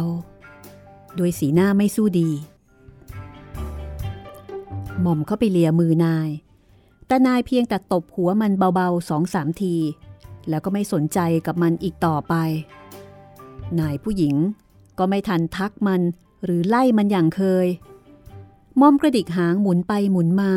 [0.58, 2.30] ๆ โดยสีหน้าไม่สู้ดี
[5.00, 6.28] หม่อมเข้าไปเลียมือนาย
[7.06, 9.74] แต่นายเพียงแต่ตบหัวมันเบาๆสองสามที
[10.48, 12.34] แล้วก็ไม่สนใจกับมันอีกต่อไป
[13.80, 14.34] นายผู้หญิง
[14.98, 16.00] ก็ไม่ทันทักมัน
[16.44, 17.66] หรือไล่มันอย่างเคย
[18.80, 20.52] มอมกระดิกหางหมุนไปหมุนมา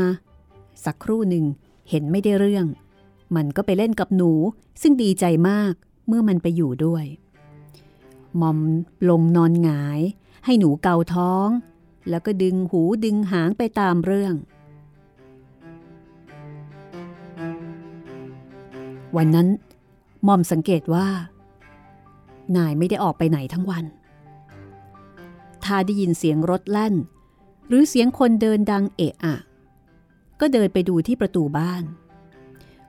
[0.85, 1.45] สักครู่หนึ่ง
[1.89, 2.65] เห็นไม่ได้เรื่อง
[3.35, 4.31] มันก็ไปเล่นกับหนู
[4.81, 5.73] ซึ่งดีใจมาก
[6.07, 7.05] เมื่อมันไปอยู่ด้วย
[8.41, 8.59] มอม
[9.09, 9.99] ลงนอนหงาย
[10.45, 11.47] ให้หนูเกาท้อง
[12.09, 14.35] แล้วก็ดึงหูดึงหางไปตามเรื่อง
[19.15, 19.47] วันนั้น
[20.27, 21.07] มอมสังเกตว่า
[22.57, 23.85] นายไม่ได้ออกไปไหนทั้งวัน
[25.63, 26.95] ถ้าได้ยินเสียงรถแล่น
[27.67, 29.35] หรือเสียงคนเดินดังเอะอะ
[30.45, 31.83] ก็เดินไปดูที่ประตูบ้าน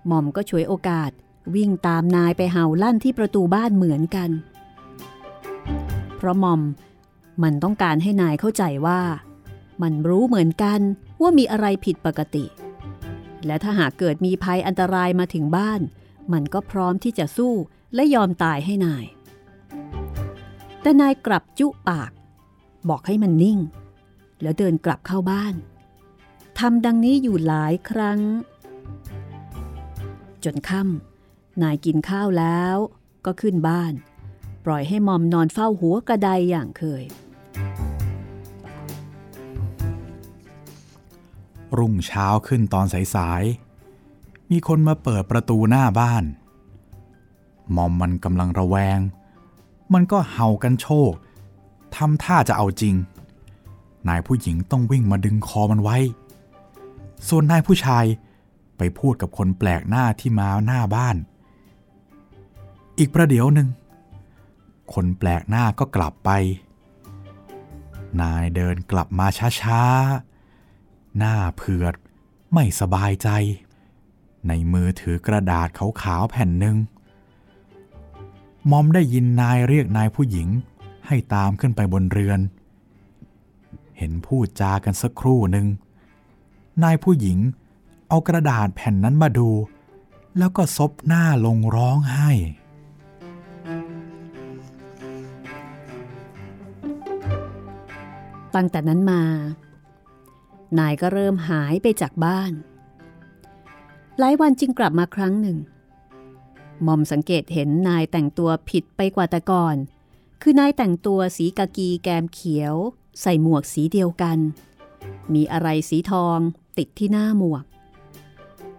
[0.07, 1.11] หม่อมก็ช่วยโอกาส
[1.55, 4.31] วิ่งตามนายไปเห่าลั่นที่ประตูบ้านเหมือนกัน
[6.17, 6.61] เพราะหม่อม
[7.43, 9.01] มันต้องการให้นายเข้าใจว่า
[9.83, 10.81] มันรู้เหมือนกัน
[11.21, 12.45] ว่ามีอะไรผิดปกติ
[13.47, 15.81] และถ้าหากเกิดมีภัยอันตรายมาถึงบ้าน
[16.33, 17.55] มันก็พร้อมที่จะสู้
[17.95, 19.05] และยอมตายให้นาย
[20.83, 22.11] แต่นายกลับจุปาก
[22.88, 23.59] บอกให้มันนิ่ง
[24.43, 25.57] แล้วเดินกลับเข้าบ้าน
[26.59, 28.21] ทำดังนี้อยู่หลายครั้ง
[30.45, 32.77] จนค่ำนายกินข้าวแล้ว
[33.25, 33.93] ก็ขึ้นบ้าน
[34.64, 37.05] ปล่อยให้มอมนอนเฝ้าหัวกระไดอย่างเคย
[41.79, 46.25] รุ่งเช้าขึ้นตอนสายๆ มีคนมาเปิดประตูหน้าบ้าน
[47.77, 48.99] มอมมันกำลังระแวง
[49.93, 51.12] มันก็เห่ากันโชค
[51.97, 52.95] ทำท่าจะเอาจริง
[54.09, 55.99] นายผู้หญิงต้องวิ่งมาดึงคอมันไว้
[57.29, 58.05] ส่วนนายผู้ชาย
[58.79, 61.16] ไปพูดกับคนแปลกหน้าที่มาหน้าบ้าน
[62.98, 63.68] อีกประเดี๋ยวหนึ่ง
[64.94, 66.31] คนแปลกหน้าก็กลับไป
[68.20, 69.27] นายเดินกลับมา
[69.61, 71.94] ช้าๆ หน้าเผือด
[72.53, 73.29] ไม่สบายใจ
[74.48, 75.68] ในมือถือกระดาษ
[76.03, 76.77] ขาวๆแผ่นหนึ่ง
[78.70, 80.48] มอมได้ยินนายเรียกนายผู้หญิง
[81.07, 82.40] ให้ตามขึ้นไปบนเรือน
[83.98, 85.66] เห็นพูดจากันสักครู่หนึ่ง
[86.83, 87.39] นายผู้หญิง
[88.09, 89.51] เอากระดาษแผ่นนั้นมาดู
[90.39, 92.31] แล้วก็ซบหน้าลงร้องไห้
[98.55, 99.23] ตั้งแต่นั้นมา
[100.79, 102.53] นายก็เริ่มหายไปจากบ้าน
[104.19, 105.59] หลายวันจึงกลับมาครั้งหนึ่ง
[106.87, 109.77] มอมสังเกตเห็นนายแต่งตัวผิดไปกว่าแต่ก่อน
[110.43, 112.75] คือนายแต่งตัวสีกากีแกมเขียว
[113.21, 114.39] ใส่หมวกสีเดียวกัน
[115.35, 116.38] มีอะไรสีทอง
[116.79, 117.64] ติดที่หน้าหมวก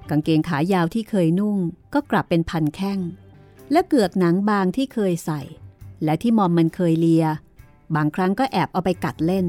[0.10, 1.58] กางเกงขายาวที่เคยนุ่ง
[1.94, 3.00] ก็กลับเป็นพันแข้ง
[3.72, 5.42] และเกือกหนังบางที่เคยใส่
[6.04, 7.26] และที่มอมมันเคยเลีย
[7.96, 9.46] บางครั้งก็แอบเอาไปกัดเล่น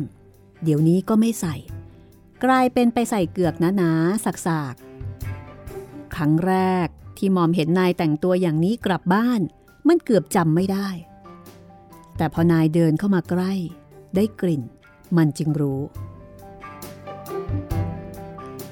[0.62, 1.54] เดี๋ยวนี้ก็ไม่ใส่
[2.44, 4.32] กลายเป็นไปใส่เกือกหนาๆสั
[4.72, 6.54] กๆ ครั้งแร
[6.86, 9.40] กที่มอมเห็นนายแต่งตัวอย่างนี้กลับบ้าน
[9.88, 10.88] มันเกือบจำไม่ได้
[12.16, 13.52] แต่พอนายเดินเข้ามาใกล้
[14.16, 14.62] ได้กลิ่น
[15.16, 15.80] มันจึงรู้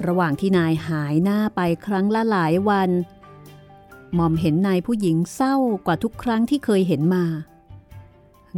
[0.06, 2.90] ระหว่างที่นายหายหน้าไปครั้งละหลายวัน
[4.18, 5.54] มอมเห็นนายผู้หญิงเศร้า
[5.86, 7.24] กว่าทุกครั้งที่เคยเห็นมา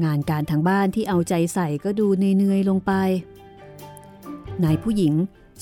[0.05, 2.07] งานการทางบ้านที่เอาใจใส่ก็ดู
[2.39, 2.93] เนื่อยๆลงไป
[4.65, 5.15] นายผู้หญิง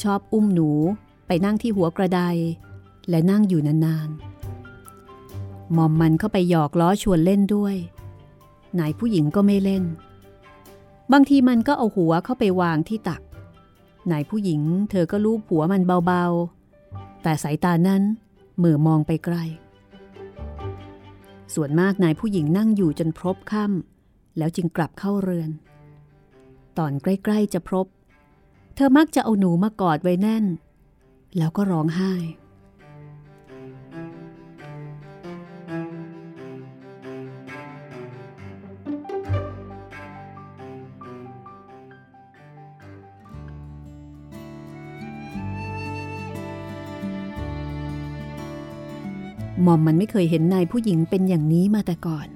[0.02, 0.70] ชอบอุ้มหนู
[1.26, 2.20] ไปนั่งที่หัวกระได
[3.08, 7.76] และนั่งอยู่นานๆมอมมันเข้าไปหยอกล้อชวนเล่นด้วย
[8.78, 9.84] นายผู้หญิงก็ไม่เล่น
[11.12, 13.22] บางทีมันก็เอาหัวเข้าไปวางที่ตัก
[14.12, 18.02] นายผู้หญิงเธอก็ลูบหัวมันเบาๆ แต่สายตานั้น
[18.56, 19.36] เหมือมองไปไกล
[21.54, 25.50] ส่วนมากนายผู้หญิงนั่งอยู่จนพรบค่ำแล้วจึงกลับเข้าเรือน
[26.78, 27.86] ตอนใกล้ๆจะพรบ
[28.74, 30.44] เธอมักจะเอาหนูมากอดไว้แน่น
[31.36, 32.12] แล้วก็ร้องไห้
[49.66, 52.28] มอมมันไม่เคยเห็นนายผู้หญิงเป็นอย่างนี้มาแต่ก่อน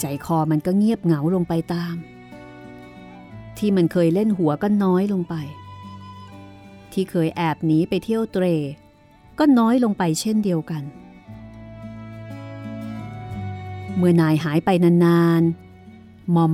[0.00, 1.94] ใจคอมันก็เงียบเหงาลงไปตาม
[3.58, 5.34] ที่มันเคยเล่นหัวก็น้อยลงไป
[6.92, 8.44] ที่เคยแอบหนีไปเที่ยวเตร
[9.38, 10.82] ก็น้อยลงไปเช่นเดียวกัน
[13.96, 16.52] เมื่อนายหายไปนานๆ มอม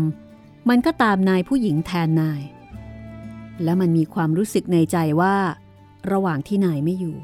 [0.69, 2.43] มันก็ตามนายผู้หญิงแทนนาย
[3.62, 5.35] และมันมีความรู้สึกในใจว่า
[6.11, 7.17] ระหว่างที่นายไม่อยู่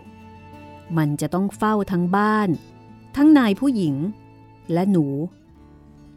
[0.99, 2.49] มันจะต้องเฝ้าทั้งบ้าน
[3.17, 3.95] ทั้งนายผู้หญิง
[4.73, 5.07] และหนู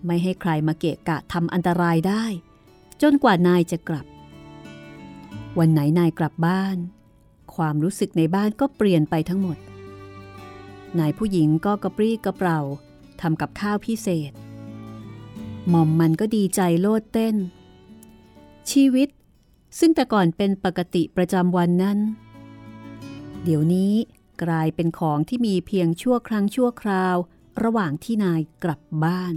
[0.05, 2.23] ไม่ให้ใครมาเกะกะทำอันตรายได้
[3.01, 4.05] จนกว่านายจะกลับ
[5.59, 6.77] วันไหนนายกลับบ้าน
[7.55, 9.57] ความรู้สึกในบ้านก็เปลี่ยนไปทั้งหมด
[10.99, 12.59] นายผู้หญิงก็กระปรี้กระเปร่า
[13.21, 14.31] ทำกับข้าวพิเศษ
[15.69, 17.35] หม่อมมันก็ดีใจโลดเต้น
[18.71, 19.09] ชีวิต
[19.79, 21.97] ซึ่งแต่ก่อนเป็นปกติประจำวันนั้น
[23.43, 23.93] เดี๋ยวนี้
[24.43, 27.15] กลายเป็นของที่มีเพียงชั่วครั้งชั่วคราว
[27.63, 29.35] ระหว่างที่นายกลับบ้าน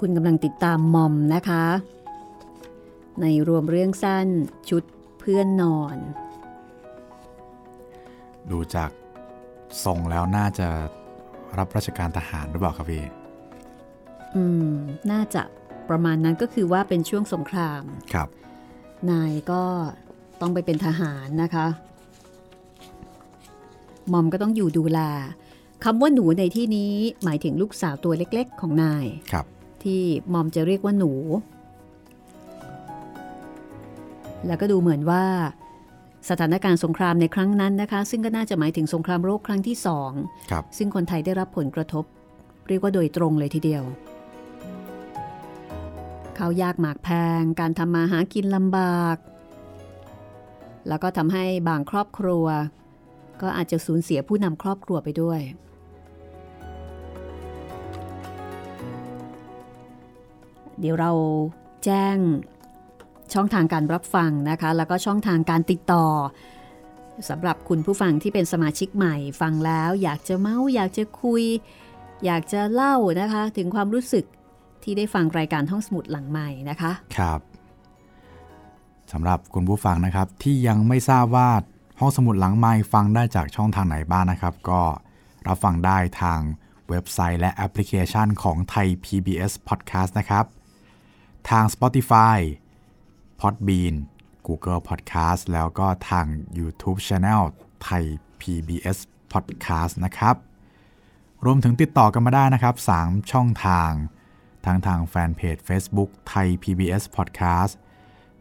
[0.00, 1.66] คุณกำลังติดตามมอมนะคะ
[3.20, 4.28] ในรวมเรื่องสั้น
[4.68, 4.84] ชุด
[5.18, 5.96] เพื่อนนอน
[8.50, 8.90] ดูจาก
[9.84, 10.68] ทรงแล้วน่าจะ
[11.58, 13.04] รับราชการทหารหรือเปล่าครับพี่
[14.34, 14.74] อืม
[15.12, 15.42] น่าจะ
[15.88, 17.82] ประมาณนั้นก็คือว่าเป็นช่วงสงคราม
[18.14, 18.28] ครับ
[19.10, 19.62] นายก็
[20.40, 21.66] ต้องไปเป็นทหารนะคะ
[24.12, 25.00] มอมก็ต้องอยู่ดูแล
[25.84, 29.46] คำว่าหนูในที่นี้หมายถึงลูกสาวตัวเล็กๆ ของนาย ครับ
[29.82, 30.02] ที่
[30.32, 31.12] มอมจะเรียกว่าหนู
[34.46, 35.24] แล้วก็ดูเหมือนว่า
[36.28, 40.10] สถานการณ์สงครามในครั้งนั้นนะคะ ซึ่งก็น่าจะหมายถึงสงครามโลกครั้งที่สอง
[40.78, 42.04] ซึ่งคนไทยได้รับผลกระทบ
[42.68, 43.84] เรียกว่าโดยตรงเลยทีเดียว
[46.38, 47.08] ข้าวยากหมากแพ
[47.40, 49.16] ง การทำมาหากินลำบาก
[50.88, 52.46] แล้วก็ทำให้บางครอบครัว
[53.42, 55.40] ก็อาจจะสูญเสียผู้นำครอบครัวไปด้วย
[60.80, 61.12] เดี๋ยวเรา
[61.84, 62.16] แจ้ง
[63.34, 66.06] ช่องทางการรับฟังนะคะ แล้วก็ช่องทางการติดต่อ
[67.28, 71.42] สำหรับคุณผู้ฟังที่เป็นสมาชิกใหม่ฟังแล้วอยากจะเมาอยากจะคุย
[72.24, 74.24] อยากจะเล่านะคะ ถึงความรู้สึก
[74.82, 77.40] ที่ได้ฟังรายการห้องสมุดหลังใหม่นะคะครับ
[79.12, 81.50] สำหรับคุณผู้ฟังนะครับ ที่ยังไม่ทราบว่า
[82.00, 84.80] ห้องสมุดหลังใหม่ฟังได้จากช่องทางไหนบ้างนะครับ ก็
[85.46, 86.40] รับฟังได้ทาง
[86.88, 90.44] เว็บไซต์และแอปพลิเคชันของไทย PBS Podcast นะครับ
[91.50, 92.38] ทาง Spotify
[93.40, 93.94] Podbean
[94.46, 96.26] Google Podcast แล้วก็ทาง
[96.58, 97.42] YouTube Channel
[97.82, 98.04] ไทย
[98.40, 98.98] PBS
[99.32, 100.34] Podcast นะครับ
[101.44, 103.92] รวมถึงติดต่อกันมาได้นะครับ 3 ช่องทาง
[104.66, 107.72] ทั้งทางแฟนเพจ Facebook ไทย PBS Podcast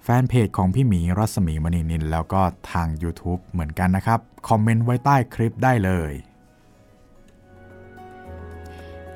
[0.04, 6.12] แฟนเพจของพี่หมีรัศมีมณีนิน แล้วก็ทาง YouTube เหมือนกันนะครับ คอมเมนต์ไว้ใต้คลิปได้เลย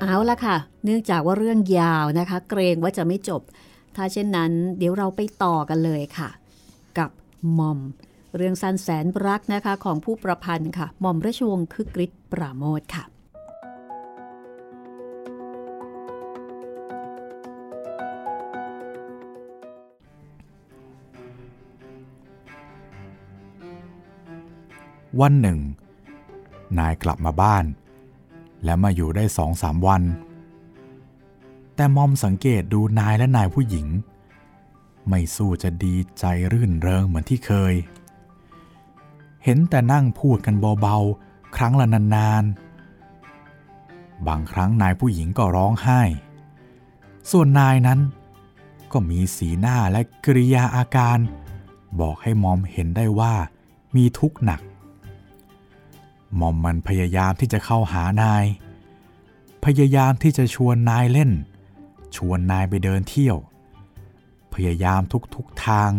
[0.00, 3.42] เอาละค่ะ เนื่องจากว่าเรื่องยาวนะคะ เกรงว่าจะไม่จบ
[3.96, 6.28] ถ้าเช่นนั้นเดี๋ยวเราไปต่อกันเลยค่ะ
[6.98, 7.10] กับ
[7.58, 7.78] มอม
[8.36, 13.04] เรื่องสั้นแสนรักนะคะของผู้ประพันธ์ค่ะมอมราชวงศ์คึกฤทธิ์ปราโมทค่ะ
[25.20, 25.58] วันหนึ่ง
[26.78, 27.64] นายกลับมาบ้าน
[28.64, 30.02] และมาอยู่ได้สองสามวัน
[31.76, 33.86] แต่มอมสังเกตดูนายและนายผู้หญิง
[35.08, 37.74] ไม่สู้จะดีใจรื่นเริงเหมือนที่เคย
[39.44, 46.00] เห็นแต่นั่งพูดกันเบาๆ ครั้งละนานๆ บางครั้งนายผู้หญิงก็ร้องไห้
[47.30, 48.00] ส่วนนายนั้น
[48.92, 51.18] ก็มีสีหน้าและกริยาอาการ
[52.00, 53.34] บอกให้มอมเห็นได้ว่า
[53.96, 54.60] มีทุกข์หนัก
[56.40, 58.44] มอมมันพยายามที่จะเข้าหานาย
[59.64, 61.30] พยายามที่จะชวนนายเล่น
[62.16, 63.36] ชวนนายไปเดินเที่ยว
[64.54, 65.00] พยายาม
[65.34, 65.90] ทุกๆทาง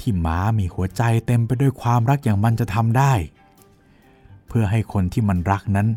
[0.00, 3.12] ที่หมามีหัวใจเต็มไปด้วยความรักอย่างมันจะทำได้
[4.48, 5.88] เพื่อให้คนที่มันรักนั้น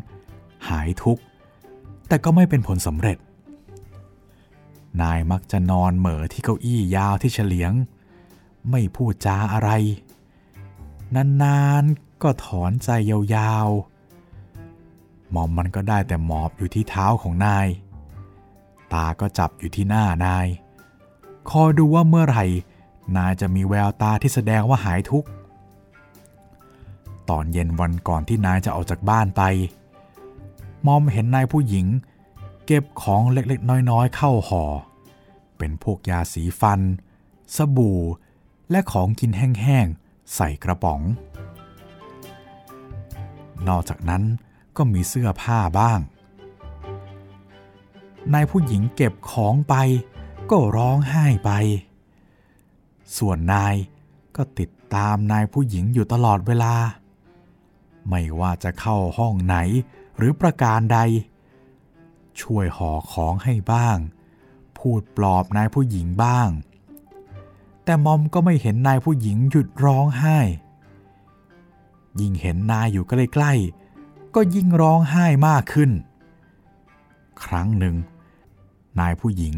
[0.68, 1.22] หายทุกข์
[2.08, 3.18] แต่ก็ไม่เป็นผลสำเร็จ
[5.02, 7.72] นายมักจะนอนเหม่อที่เก้าอี้ยาวที่เฉลียง
[8.70, 9.70] ไม่พูดจาอะไร
[11.42, 17.66] นานๆก็ถอนใจยาวๆหมอมมันก็ได้แต่หมอบอยู่ที่เท้าของนาย
[18.94, 20.46] ตาก็จับอยู่ที่หน้านาย
[21.50, 22.44] คอยดูว่าเมื่อไหร่
[23.16, 25.28] นายจะมีแววตาที่แสดงว่าหายทุกข์
[27.30, 29.42] ตอนเย็นวันก่อนที่นายจะออกจากบ้านไป
[30.86, 31.86] มอมเห็นนายผู้หญิง
[32.66, 34.64] เก็บของเล็กๆ น้อยๆ เข้าห่อ
[35.58, 36.80] เป็นพวกยาสีฟัน
[37.56, 38.00] สบู่
[38.70, 41.00] และของกินแห้งๆ ใส่กระป๋อง
[43.68, 44.22] นอกจากนั้น
[44.76, 46.00] ก็มีเสื้อผ้าบ้าง
[48.32, 49.74] นายผู้หญิงเก็บของไป
[50.50, 51.50] ก็ร้องไห้ไป
[53.16, 53.74] ส่วนนาย
[54.36, 56.74] ก็ติดตามนายผู้หญิงอยู่ตลอดเวลา
[58.08, 59.56] ไม่ว่าจะเข้าห้องไหน
[60.16, 60.98] หรือประการใด
[62.40, 63.96] ช่วยห่อของให้บ้าง
[64.78, 66.48] พูดปลอบนายผู้หญิงบ้าง
[67.84, 70.38] แต่มอมก็ไม่เห็นนายผู้หญิงหยุดร้องไห้
[72.20, 75.90] ยิ่งเห็นนายอยู่ใกล้ๆก็ยิ่งร้องไห้มากขึ้น
[77.44, 77.94] ครั้งหนึ่ง
[79.00, 79.54] นายผู้หญิง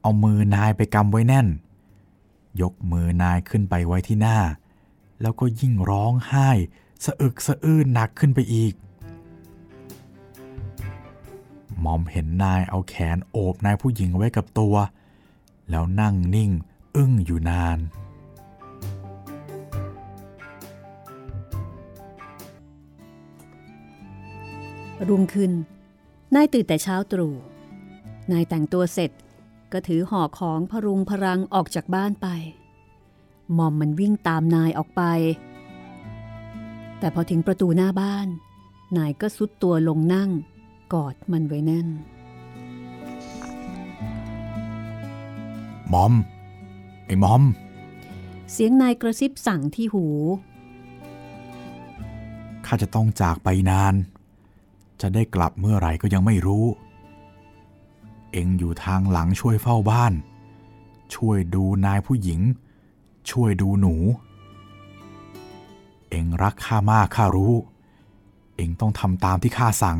[0.00, 1.46] เอามือนายไปกำไว้แน่น
[2.60, 4.38] ยกมือนายขึ้นไปไว้ที่หน้า
[5.20, 6.50] แล้วก็ยิ่งร้องไห้
[7.04, 8.74] สะอึกสะอื้นหนักขึ้นไปอีก
[11.84, 14.74] มอมเห็นนายเอาแขนโอบนายผู้หญิงไว้กับตัว
[15.70, 16.50] แล้วนั่งนิ่ง
[16.96, 17.78] อึ้งอยู่นาน
[25.08, 25.52] รุ่งขึ้น
[26.34, 27.34] นายตื่นแต่เช้าตรู่
[28.32, 29.10] นายแต่งตัวเสร็จ
[29.72, 32.28] ก็ถือห่อของพรุงพรังออกจากบ้านไป
[33.58, 35.02] มอมมันวิ่งตามนายออกไป
[36.98, 38.28] แต่พอถึงประตูหน้าบ้าน
[38.96, 40.30] นายก็ซุดตัวลงนั่ง
[40.92, 41.88] กอดมันไว้แน่น
[45.92, 46.14] มอม
[47.06, 47.42] ไอ้มอม
[48.52, 50.06] เสียงนายกระซิบสั่งที่หู
[52.66, 53.94] ข้าจะต้องจากไปนาน
[55.00, 56.64] จะได้กลับเมื่อไหร่ก็ยังไม่รู้
[58.36, 60.12] เองอยู่ทางหลังช่วยเฝ้าบ้าน
[61.14, 62.40] ช่วยดูนายผู้หญิง
[63.30, 63.94] ช่วยดูหนู
[66.10, 67.54] เองรักข้ามากข้ารู้
[68.56, 69.98] เองต้องทำตามที่ข้าสั่ง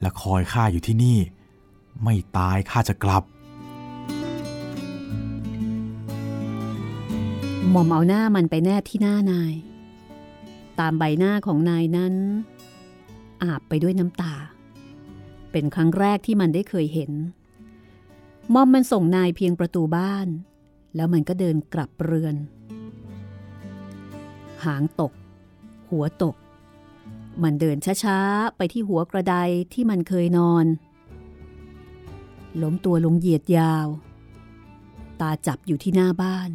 [0.00, 1.18] และคอยข้าอยู่ที่นี่
[2.04, 3.22] ไม่ตายข้าจะกลับ
[7.70, 9.52] หม่อมเอาหน้ามันไปแนบที่หน้านาย
[10.80, 12.14] ตามใบหน้าของนายนั้น
[13.42, 14.34] อาบไปด้วยน้ำตา
[15.52, 17.12] เป็นครั้งแรกที่มันได้เคยเห็น
[18.54, 20.28] มอมมันส่งนายเพียงประตูบ้าน
[20.94, 22.36] แล้วมันก็เดินกลับเรือน
[24.64, 25.12] หางตก
[25.90, 26.36] หัวตก
[27.42, 29.36] มันเดินช้าๆ ไปที่หัวกระได
[29.72, 30.66] ที่มันเคยนอน
[32.62, 33.86] ล้มตัวลงเหยียดยาว
[35.20, 36.50] ตาจับอยู่ที่หน้าบ้าน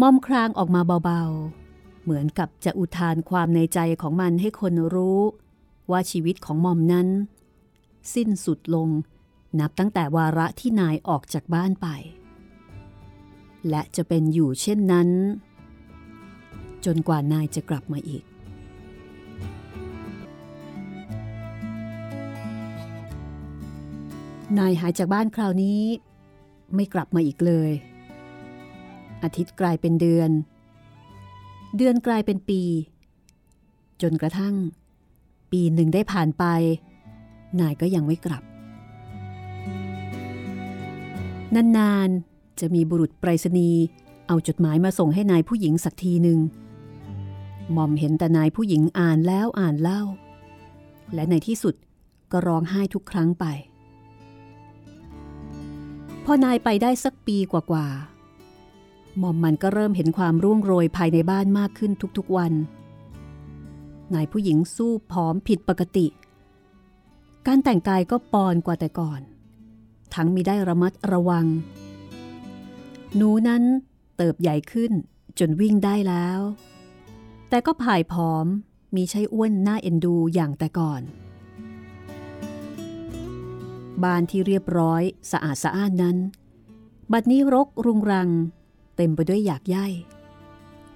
[0.00, 5.20] มอมครางออกมาเบาๆ เหมือนกับจะอุทานความในใจของมันให้คนรู้
[5.90, 7.08] ว่าชีวิตของมอมนั้น
[8.14, 8.88] สิ้นสุดลง
[9.60, 11.88] นับตั้งแต่วาระที่นายออกจากบ้านไป
[13.68, 15.08] และจะเป็นอยู่เช่นนั้น
[16.84, 18.24] จนกว่านายจะกลับมาอีก
[24.58, 25.80] นายหายจากบ้านคราวนี้
[26.74, 27.70] ไม่กลับมาอีกเลย
[29.22, 30.30] อาทิตย์กลายเป็นเดือน
[31.76, 32.62] เดือนกลายเป็นปี
[34.02, 34.54] จนกระทั่ง
[35.52, 36.44] ปีหนึ่งได้ผ่านไป
[37.60, 38.42] นายก็ยังไม่กลับ
[41.54, 43.82] นานๆ จะมีบุรุษไปรษณีย์
[44.26, 46.38] เอาจดหมายมาส่งให้นายผู้หญิงสักทีหนึ่ง
[47.72, 50.02] หม่อมเห็นแต่นายผู้หญิงอ่านแล้วอ่านเล่า
[51.14, 51.74] และในที่สุด
[52.32, 53.44] ก็ร้องไห้ทุกครั้งไป
[56.24, 62.52] พอนายไปได้สักปีกว่าๆหม่อมมันก็เริ่มเห็นความร่วงโรยภายในบ้านมากขึ้นทุกๆวัน
[64.14, 66.06] นายผู้หญิงสู้ผอมผิดปกติ
[67.52, 69.20] การแต่งกายก็ปอนกว่าแต่ก่อน
[70.14, 71.46] ทั้งมีได้ระมัดระวัง
[73.16, 73.62] หนูนั้น
[74.16, 74.92] เติบใหญ่ขึ้น
[75.38, 76.40] จนวิ่งได้แล้ว
[77.48, 78.46] แต่ก็ผายผอม
[78.96, 81.02] มีใช้อ้วนหน้าเอ็นดูอย่างแต่ก่อน
[84.02, 86.16] บ้านที่เรียบร้อยสะอาดสะอ้านนั้น
[87.12, 88.28] บัดนี้รกรุงรัง
[88.96, 89.92] เต็มไปด้วยอยากย่าย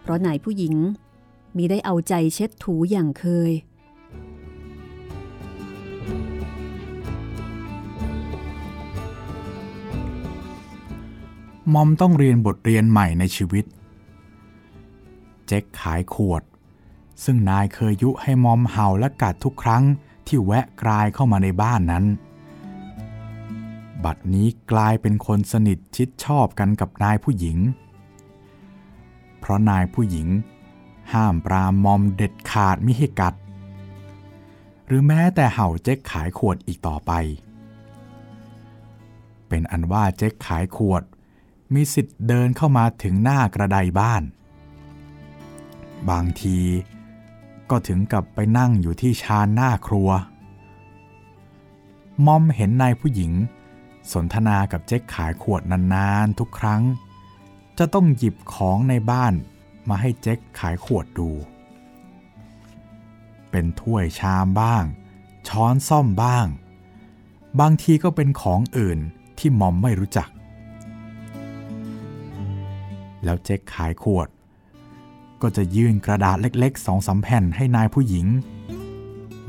[0.01, 0.75] เพราะนายผู้หญิง
[1.57, 3.53] มีได้เอาใจเช็ดถูอย่างเคย
[11.73, 13.65] มอมต้องเรียนบทเรียนใหม่ในชีวิต
[15.47, 16.43] เจ๊กขายขวด
[17.25, 19.85] ซึ่งนายเคยยุให้มอมเห่าและกัดทุกครั้ง
[20.27, 22.05] ที่แวะกลายเข้ามาในบ้านนั้น
[24.05, 27.59] บัดนี้กลายเป็นคนสนิทชิดชอบกันกับนายผู้หญิง
[29.39, 30.29] เพราะนายผู้หญิง
[31.13, 33.35] ห้ามปรามมอมเด็ดขาดมิให้กัด
[34.87, 37.13] หรือแม้แต่เห่าเจ๊กขายขวดอีกต่อไป
[39.49, 41.03] เป็นอันว่าเจ๊กขายขวด
[41.73, 44.23] มีสิทธิ์เดินเข้ามาถึงหน้ากระไดบ้าน
[46.11, 46.59] บางที
[47.71, 50.11] ก็ถึงกับไปนั่งอยู่ที่ชานหน้าครัว
[52.27, 53.33] มอมเห็นนายผู้หญิง
[54.13, 55.63] สนทนากับเจ๊กขายขวด
[55.95, 56.83] นานๆทุกครั้ง
[57.79, 59.35] จะต้องหยิบของในบ้าน
[59.89, 61.31] มาให้เจ๊กขายขวดดู
[63.51, 64.85] เป็นถ้วยชามบ้าง
[65.49, 66.47] ช้อนซ่อมบ้าง
[67.61, 68.99] บางทีก็เป็นของอื่น
[69.39, 70.29] ที่มอมไม่รู้จัก
[73.25, 74.29] แล้วเจ๊กขายขวด
[75.43, 78.27] ก็จะยื่นกระดาษเล็กๆสองสาแผ่นให้นายผู้หญิง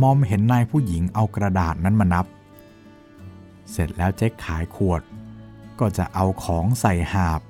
[0.01, 2.25] มอมเห็นนายผู้หญิงเอากระดาษนั้นมานับ
[3.71, 5.01] เสร็จแล้วเจ๊กขายขวด
[5.79, 7.41] ก็จะเอาของใส่หาบ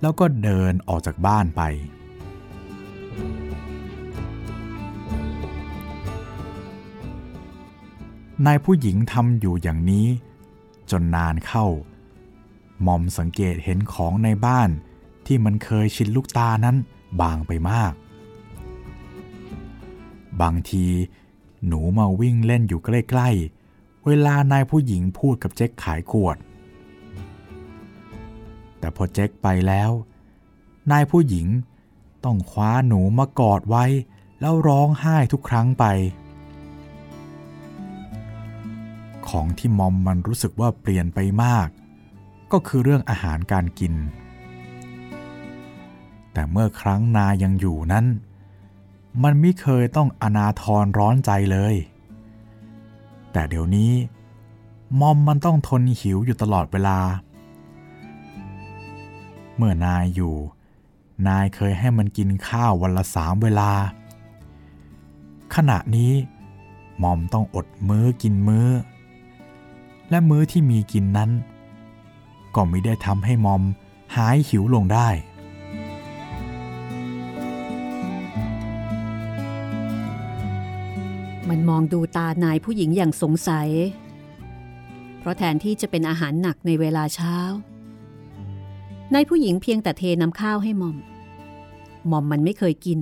[0.00, 1.62] แล้วก็เดินออกจากบ้านไป
[8.46, 10.06] นายผู้หญิงทำอยู่อย่างนี้
[10.90, 11.66] จนนานเข้า
[12.86, 14.70] มอมสังเกตเห็นของในบ้าน
[15.26, 16.76] ที่มันเคยชินลูกตานั้น
[17.20, 17.92] บางไปมาก
[20.40, 20.86] บางที
[21.66, 26.36] หนูมาวิ่งเล่นอยู่ใกล้ๆ เวลานายผู้หญิงพูดกับเจ๊กขายขวด
[28.78, 29.90] แต่พอเจ๊กไปแล้ว
[30.90, 31.46] นายผู้หญิง
[32.24, 33.84] ต้องคว้าหนูมากอดไว้
[34.40, 35.84] แล้วร้องไห้ทุกครั้งไป
[39.28, 41.68] ของที่มอมมันรู้สึกว่าเปลี่ยนไปมาก
[42.52, 43.94] ก็คือเรื่องอาหารการกิน
[46.32, 48.06] แต่เมื่อครั้งนายังอยู่นั้น
[49.22, 51.74] มันไม่เคยต้องอนาทรร้อนใจเลย
[53.32, 53.92] แต่เดี๋ยวนี้
[55.00, 56.98] มอมมันต้องทนหิวอยู่ตลอดเวลา
[59.56, 60.34] เมื่อนายอยู่
[61.28, 63.70] นายเคยให้มันกินข้าววันละสามเวลา
[65.54, 66.12] ขณะนี้
[67.02, 68.68] มอมต้องอดมื้อกินมื้อ
[70.10, 71.30] และมื้อที่มีกินนั้น
[72.54, 73.62] ก็ไม่ได้ทำให้มอม
[74.16, 75.08] หายหิวลงได้
[81.54, 83.68] มันมองดูตานายผู้หญิงอย่างสงสัย
[85.18, 87.36] เพราะแทนที่จะเป็นอาหารหนักในเวลาเช้า
[89.14, 90.96] นายผู้หญิงเพียงแต่เทน้ำข้าวให้มอม
[92.10, 93.00] มอมมันไม่เคยกิน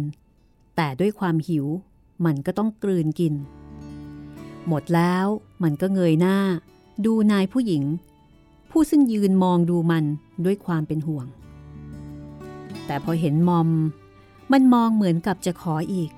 [0.77, 1.67] แต่ด้วยความหิว
[2.25, 3.35] มันก็ต้องกลืนกิน
[4.69, 5.27] หมดแล้ว
[5.63, 6.39] มันก็เงยหน้า
[7.07, 7.83] ดูนายผู้หญิง
[8.71, 10.05] ผู้ซึ่งยืนมองดูมัน
[10.45, 11.27] ด้วยความเป็นห่วง
[12.87, 13.69] แต่พอเห็นมอม
[14.53, 16.11] มันมองเหมือนกับจะขออีก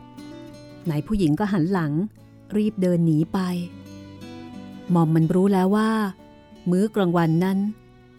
[0.90, 1.92] นายผู้หญิงก็หันหลัง
[2.56, 3.38] รีบเดินหนีไป
[4.94, 5.90] มอมมันรู้แล้วว่า
[6.70, 7.58] มื้อกลางวันนั้น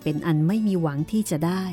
[0.04, 1.64] เป็นอันไม่มีหวังที่จะได้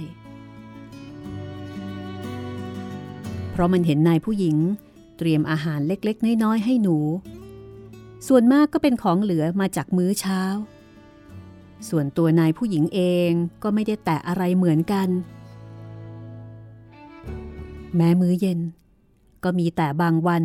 [3.51, 4.57] เพราะมันเห็นนายผู้หญิง
[5.19, 6.99] เตรียมอาหารเล็กๆ น้อยๆ ให้หนู
[8.29, 10.43] ส่วนมากก็เป็นของเหลือมาจากมื้อเช้า
[11.89, 13.31] ส่วนตัวนายผู้หญิงเอง
[13.63, 15.09] ก็ไม่ได้แตะอะไรเหมือนกัน
[17.97, 18.59] แม้มื้อเย็น
[19.45, 20.43] ก็มีแต่บางวัน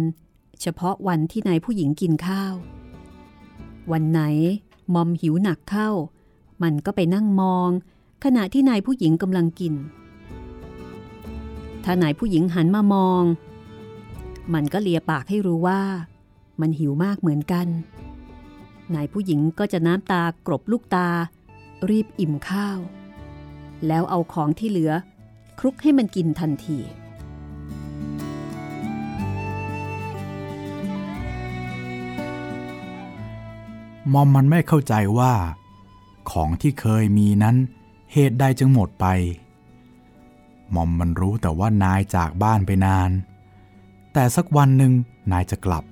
[0.62, 2.54] เฉพาะวันที่นายผู้หญิงกินข้าว
[3.92, 4.22] วันไหน
[4.94, 5.90] มอมหิวหนักเข้า
[6.64, 7.70] มันก็ไปนั่งมอง
[8.24, 9.74] ขณะที่นายผู้หญิงกำลังกิน
[11.84, 13.24] ถ้านายผู้หญิงหันมามอง
[14.54, 15.82] มันก็เลียปากให้รู้ว่า
[16.62, 17.68] มันหิวมากเหมือนกัน
[18.96, 21.10] นายผู้หญิงก็จะน้ำตากรบลูกตา
[21.90, 22.80] รีบอิ่มข้าว
[23.88, 24.92] แล้วเอาของที่เหลือ
[25.60, 26.80] คลุกให้มันกินทันที
[34.14, 35.34] มอมมันไม่เข้าใจว่า
[36.32, 37.56] ของที่เคยมีนั้น
[38.14, 39.06] เหตุใดจึงหมดไป
[40.76, 43.10] มอมมันรู้แต่ว่านายจากบ้านไปนาน
[44.14, 44.94] แต่สักวันหนึ่ง
[45.32, 45.84] นายจะกลับ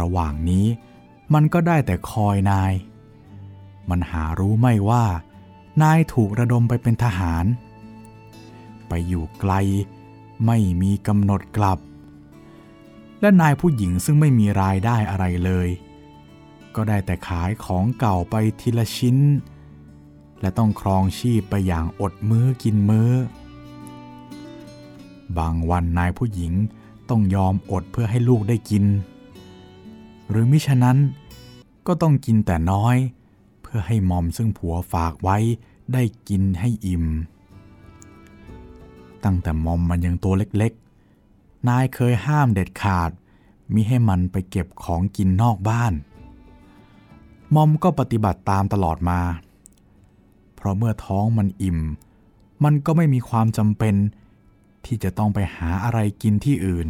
[0.00, 0.66] ระหว่างนี้
[1.34, 2.72] มันก็ได้แต่คอยนาย
[3.90, 5.04] มันหารู้ไม่ว่า
[5.82, 7.44] นายถูกระดมไปเป็นทหาร
[8.88, 9.52] ไปอยู่ไกล
[10.46, 11.78] ไม่มีกำหนดกลับ
[13.20, 15.68] และนายผู้หญิงซึ่งไม่มีรายได้อะไรเลย
[16.76, 19.18] ก็ได้แต่ขายของเก่าไปทีละชิ้น
[20.40, 23.10] และต้องครองชีพไปอย่างอดมื้อกินมื้อ
[25.38, 26.52] บางวันนายผู้หญิง
[27.10, 28.84] ต้องยอมอดเพื่อให้ลูกได้กิน
[30.30, 30.98] หรือมิฉะนั้น
[31.86, 32.96] ก็ต้องกินแต่น้อย
[33.62, 35.36] เพื่อให้มอมซึ่งผัวฝากไว้
[35.92, 37.04] ได้กินให้อิ่ม
[39.24, 43.10] ตั้งแต่มอมมันยังตัวเล็กๆ นายเคยห้ามเด็ดขาด
[43.72, 45.92] มิให้มันไปเก็บของกินนอกบ้าน
[47.54, 49.20] มอมก็ปฏิบัติตามตลอดมา
[50.56, 51.78] เพราะเมื่อท้องมันอิ่ม
[52.64, 53.94] มันก็ไม่มีความจำเป็น
[54.84, 56.88] ที่จะต้องไปหาอะไรกินที่อื่น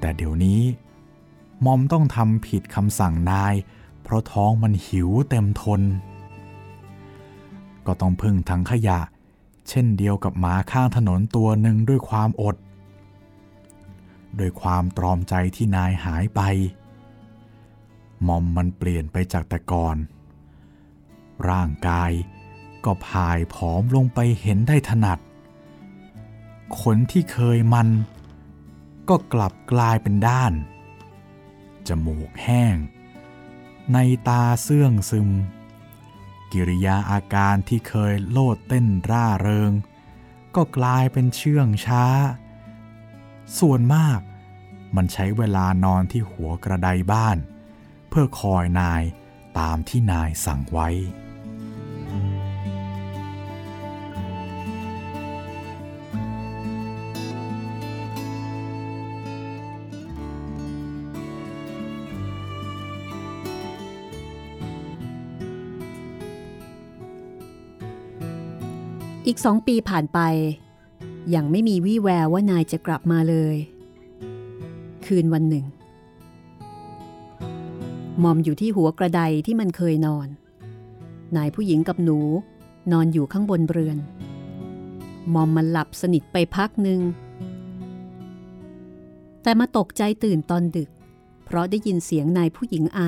[0.00, 0.60] แต่เดี๋ยวนี้
[1.64, 3.54] มอมต้องทำผิดคำสั่งนาย
[4.02, 5.80] เพราะท้องมันหิวเต็มทน
[7.86, 9.00] ก็ต้องพึ่งทั้งขยะ
[9.68, 12.56] เช่นเดียวกับหมาข้างถนนตัวหนึ่งด้วยความอด
[14.36, 16.40] โดยความตรอมใจที่นายหายไป
[18.26, 19.96] มอมมันเปลี่ยนไปจากแต่ก่อน
[21.48, 22.12] ร่างกาย
[22.84, 25.18] ก็พายผอมลงไปเห็นได้ถนัด
[26.80, 27.88] ขนที่เคยมัน
[29.08, 30.52] ก็กลับกลายเป็นด้าน
[31.88, 32.76] จมูกแห้ง
[33.92, 33.98] ใน
[34.28, 35.28] ตาเสื่องซึม
[36.52, 39.72] กิริยาอาการที่เคยโลดเต้นร่าเริง
[40.54, 42.04] ก็กลายเป็นเชื่องช้า
[43.58, 44.20] ส่วนมาก
[44.96, 47.36] มันใช้เวลานอนที่หัวกระไดบ้าน
[48.20, 49.02] พื่อคอยนาย
[49.58, 50.88] ตามที่นายสั่งไว้
[69.26, 70.18] อีกสองปีผ่านไป
[71.34, 73.56] ยังไม่มีวี่แววว่านายจะกลับมาเลย
[75.06, 75.66] คืนวันหนึ่ง
[78.22, 80.28] มอมอยู่ที่หัวกระไดที่มันเคยนอน
[81.36, 82.18] นายผู้หญิงกับหนู
[82.92, 83.98] นอนอยู่ข้างบนเรือน
[85.34, 87.00] มอมมันหลับสนิทไปพักหนึ่ง
[89.42, 90.90] แต่มาตกใจตื่นตอนดึก
[91.44, 93.00] เพราะได้ยินเสียงนายผู้หญิงไอ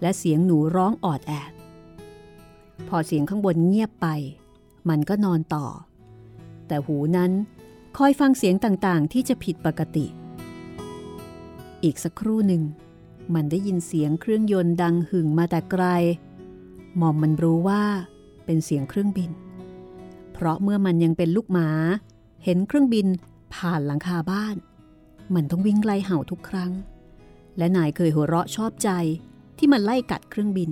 [0.00, 1.52] และเสียงหนูร้องออดแอด
[2.88, 4.06] พอเสียงข้างบนเงียบไป
[4.88, 5.66] มันก็นอนต่อ
[6.66, 7.32] แต่หูนั้น
[7.96, 10.06] คอยฟังเสียงต่างๆที่จะผิดปกติ
[11.84, 12.62] อีกสักครู่หนึ่ง
[13.34, 15.84] มันได้ยินเสียงเครื่องยนต์ดังหึ่งมาแต่ไกล
[16.96, 17.82] หม่อมมันรู้ว่า
[18.44, 19.30] เป็นเสียงเครื่องบิน
[20.32, 21.68] เพราะเมื่อมันยังเป็นลูกหมา
[22.44, 23.06] เห็นเครื่องบิน
[23.54, 24.56] ผ่านหลังคาบ้าน
[25.34, 26.72] มันต้องวิ่งไล่เห่าทุกครั้ง
[27.58, 28.90] และนายเคยหัวเราะชอบใจ
[29.58, 30.70] ที่มันไล่กัดเครื่องบิน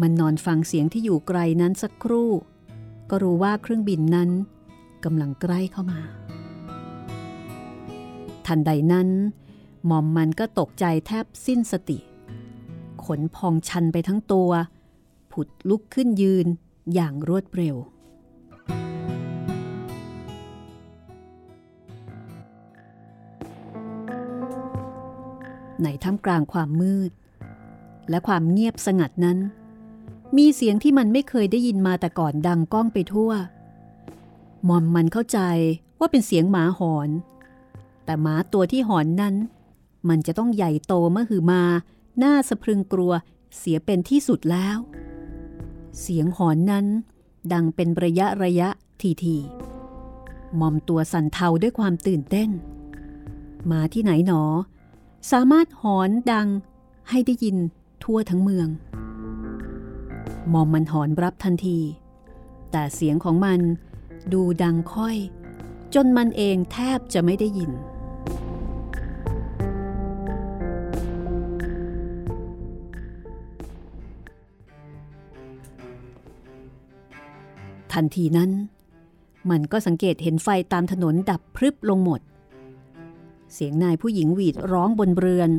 [0.00, 2.30] มันนอนฟังเสียงที่อยู่ไกลนั้นสักครู่
[3.10, 4.30] ก็รู้ว่าเครื่องบินนั้น
[5.04, 6.00] กำลังใกล้เข้ามา
[8.46, 9.08] ทันใดนั้น
[9.86, 11.98] หมอมมันก็ตกใจแทบสิ้นสติ
[13.04, 14.50] ขนพองชันไปทั้งตัว
[15.32, 16.46] ผุดลุกขึ้นยืน
[16.94, 17.76] อย่างรวดเร็ว
[25.82, 27.10] ในท่ามกลางความมืด
[28.10, 29.38] และความเงียบสงัดนั้น
[30.36, 33.32] มีเสียงที่มันไม่เคยได้ยินมาแต่ก่อนดังก้องไปทั่ว
[34.68, 35.40] มอมมันเข้าใจ
[35.98, 37.08] ว่าเป็นเสียงหมาหอน
[38.04, 39.34] แต่หมาตัวที่หอนนั้น
[40.08, 41.62] มันจะต้องใหญ่โตมหือมา
[42.18, 43.12] หน้าสะพรึงกลัว
[43.56, 44.78] เสียเป็นที่สุดแล้ว
[46.00, 46.86] เสียงหอนนั้น
[47.52, 48.68] ดังเป็นระยะระยะ
[49.00, 49.36] ทีที
[50.60, 52.50] มอมตัวสั่นเทาด้วยความตื่นเต้น
[53.70, 54.42] มาที่ไหนหนอ
[55.32, 56.48] สามารถหอนดัง
[57.10, 57.56] ให้ได้ยิน
[58.02, 58.68] ทั่วทั้งเมือง
[60.52, 61.78] มอมมันหอนรับทันที
[62.70, 63.60] แต่เสียงของมัน
[64.32, 65.16] ดูดังค่อย
[65.94, 67.70] จนมันเองแทบจะไม่ได้ยิน
[77.96, 78.50] ทันทีนั้น
[79.50, 82.20] มันก็สังเกตเห็นไฟตามถนนดับพรึบลงหมด
[83.54, 85.50] เสียงนายผู้หญิงหวีดร้องบนเรือน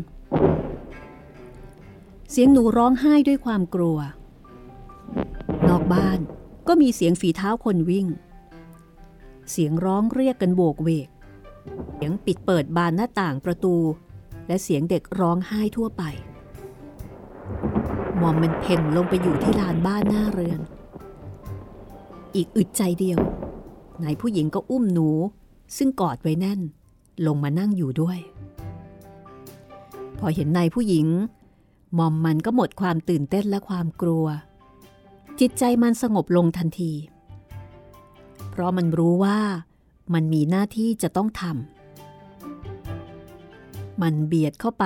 [2.32, 3.98] เสียงหนูร้องไห้ด้วยความกลัว
[5.68, 6.20] นอกบ้าน
[6.68, 8.08] ก็มีเสียงฝีเท้าคนวิ่ง
[9.52, 11.10] เสียงร้องเรียกกันโบกเวก
[11.94, 13.76] เสียงปิดเปิดบานหน้าต่างประตู
[14.48, 16.04] และเสียงเด็กร้องไห้ทั่วไป
[18.22, 20.60] มอมมันเพ่นลงไปอยู่ที่ลานบ้านหน้าเรือน
[22.36, 23.20] อีกอึดใจเดียว
[24.04, 25.10] นายผู้หญิงก็อุ้มหนู
[25.78, 26.60] ซึ่งกอดไว้แน่น
[27.28, 28.20] ลงมานั่งอยู่ด้วย
[30.20, 31.08] พอเห็นนายผู้หญิง
[31.98, 34.26] มอมมันก็หมดความตื่นเต้นและความกลัว
[35.40, 36.94] จิตใจมันสงบลงทันที
[38.50, 39.40] เพราะมันรู้ว่า
[40.14, 44.86] มันมีหน้าที่จะต้องทำมันเบียดเข้าไป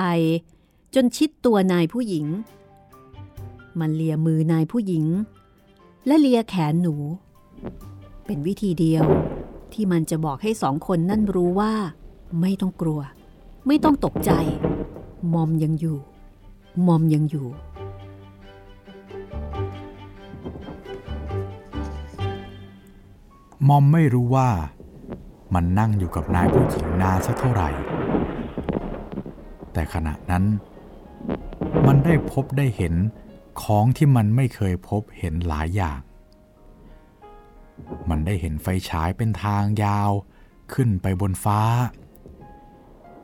[0.94, 2.26] จนชิดตัวนายผู้หญิง
[3.80, 5.04] มันเลียมือนายผู้หญิง
[6.06, 6.94] และเลียแขนหนู
[8.26, 9.04] เป็นวิธีเดียว
[9.72, 11.72] ที่มันจะบอกให้สองคนนั่นรู้ว่า
[12.40, 13.00] ไม่ต้องกลัว
[13.66, 14.32] ไม่ต้องตกใจ
[15.32, 15.98] มอมยังอยู่
[16.86, 17.48] มอมยังอยู่
[23.68, 24.48] มอมไม่รู้ว่า
[25.54, 27.68] มันนั่งอยู่กับนายผู้หญิงนานสักเท่าไหร่
[29.72, 30.44] แต่ขณะนั้น
[31.86, 32.94] มันได้พบได้เห็น
[33.62, 36.00] ของที่มันไม่เคยพบเห็นหลายอย่าง
[38.08, 40.10] มันได้เห็นไฟฉายเป็นทางยาว
[40.72, 41.60] ขึ้นไปบนฟ้า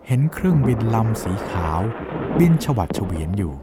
[0.07, 1.81] เห็นเครื่องบินลำสีขาว
[2.39, 3.55] บินฉวัดเฉวียนอยู่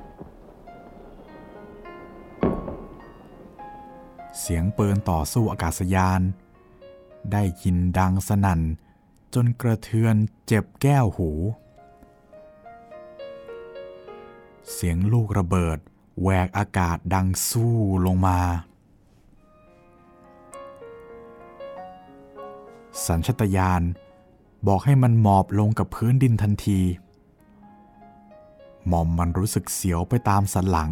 [4.39, 6.21] เสียงปืนต่อสู้อากาศยาน
[7.31, 8.61] ได้ยินดังสนั่น
[9.33, 10.15] จนกระเทือน
[10.47, 11.31] เจ็บแก้วหู
[14.71, 15.77] เสียงลูกระเบิด
[16.21, 17.75] แหวกอากาศดังสู้
[18.05, 18.39] ลงมา
[23.03, 23.83] สัญชตาตญาณ
[24.67, 26.79] บอกให้มันหมอบลงกับพื้นดินทันที
[28.87, 30.91] หม่อมมันรู้สึกเสียวไปตามสันหลัง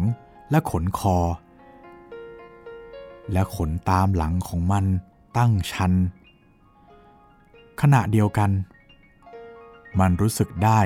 [0.50, 1.18] และขนคอ
[3.32, 4.84] และขนตามหลังของมัน
[5.36, 5.92] ตั้งชัน
[7.80, 8.50] ขณะเดียวกัน
[9.98, 10.80] มันรู้สึกได้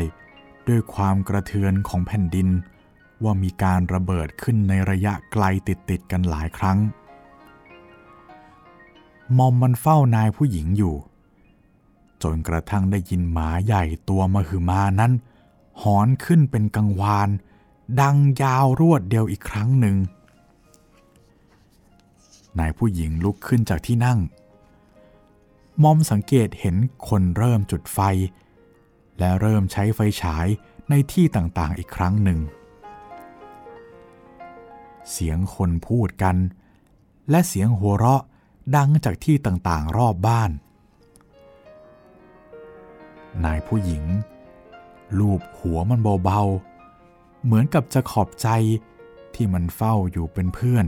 [0.68, 2.48] ด้วยความกระเทือนของแผ่นดิน
[3.22, 6.78] ว่ามีการระเบิดขึ้นในระยะไกลติดๆกันหลายครั้ง
[9.38, 10.94] มอมมันเฝ้านายผู้หญิงอยู่
[12.22, 15.12] จนกระทั่งได้ยินหมาใหญ่ตัวมหึมานั้น
[15.82, 17.28] หอนขึ้นเป็นกังวาน
[18.00, 19.96] ดังยาวรวดเดียวอีกครั้งหนึ่ง
[22.58, 24.18] นายผู้หญิงลุกขึ้นจากที่นั่ง
[25.82, 26.76] มอมสังเกตเห็น
[27.08, 27.98] คนเริ่มจุดไฟ
[29.18, 30.46] และเริ่มใช้ไฟฉาย
[30.88, 32.38] ในที่ต่างๆอีกครั้งหนึ่ง
[35.10, 36.36] เสียงคนพูดกัน
[37.30, 38.22] และเสียงหัวเราะ
[38.76, 40.50] ดังจากที่ต่างๆรอบบ้าน
[43.44, 44.04] นายผู้หญิง
[45.18, 48.48] ลูบหัวมันเบาๆ เหมือนกับจะขอบใจ
[49.34, 50.86] ที่มันเฝ้าอยู่เป็นเพื่อน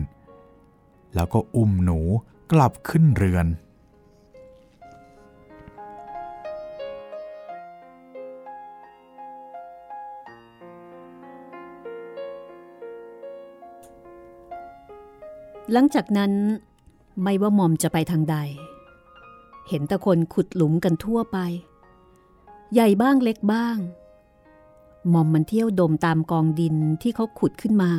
[1.15, 2.01] แล้วก็อุ้มหนู
[2.53, 3.47] กลับขึ้นเรือน
[15.73, 16.33] หลังจากนั้น
[17.23, 18.37] ไม่ว่ามอมจะไปทางใด
[19.69, 21.39] เห็นแต่คนขุดหลุมกันทั่วไป
[22.73, 23.79] ใหญ่บ้างเล็กบ้าง
[25.13, 27.93] มอมมันเที่ยวดมตามกองดินที่เขาขุดขึ้นมา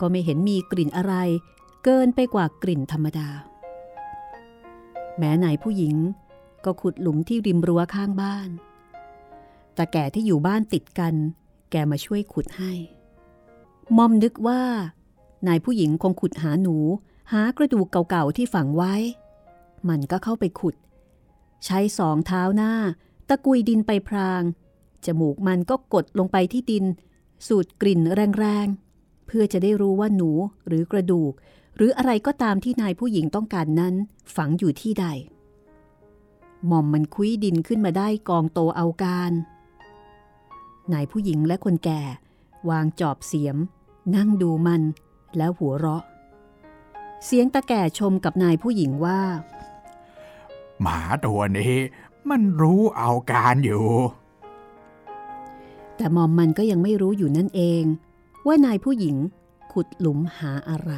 [0.00, 1.14] ก็ไม่เห็นมีกลิ่นอะไร
[1.84, 3.28] เกินไปกว่ากลิ่นธรรมดา
[5.18, 5.96] แม้ไหนผู้หญิง
[6.64, 8.48] ก็ขุดหลุมที่ริมรั้วข้างบ้าน
[9.74, 11.14] แต่แก่ที่อยู่บ้านติดกัน
[11.70, 12.72] แกมาช่วยขุดให้
[13.96, 14.62] มอมนึกว่า
[15.46, 16.76] นายผู้หญิงคงขุดหาหนู
[17.32, 18.94] หากระดูกเก่าๆที่ฝังไว้
[19.88, 20.74] มันก็เข้าไปขุด
[21.64, 22.72] ใช้สองเท้าหน้า
[23.44, 24.42] กุยดินไปพราง
[25.04, 26.84] จมูกมันก็กดลงไปที่ดิน
[27.46, 28.00] สูดกลิ่น
[28.38, 30.30] แรงๆ เพื่อจะได้รู้ว่าหนู
[30.66, 31.32] หรือกระดูก
[31.76, 33.94] หรืออะไรก็ตามที่นายผู้หญิงต้องการนั้น
[34.36, 35.06] ฝังอยู่ที่ใด
[36.66, 39.32] หม่อมมันคุยดินขึ้นมาได้กองโตเอาการ
[40.92, 42.02] นายผู้หญิงและคนแก่
[42.68, 43.56] วางจอบเสียม
[44.16, 44.82] นั่งดูมัน
[45.36, 46.02] แล้วหัวเราะ
[47.24, 49.20] เสียงตาแก่ชมกับนายผู้หญิงว่า
[50.82, 51.74] หมาตัวนี้
[52.30, 53.86] มันรู้เอาการอยู่
[55.96, 57.82] แต่มอมมันก็ยังไม่รู้อยู่นั่นเอง
[58.46, 59.16] ว่านายผู้หญิง
[59.72, 60.92] ขุดหลุมหาอะไร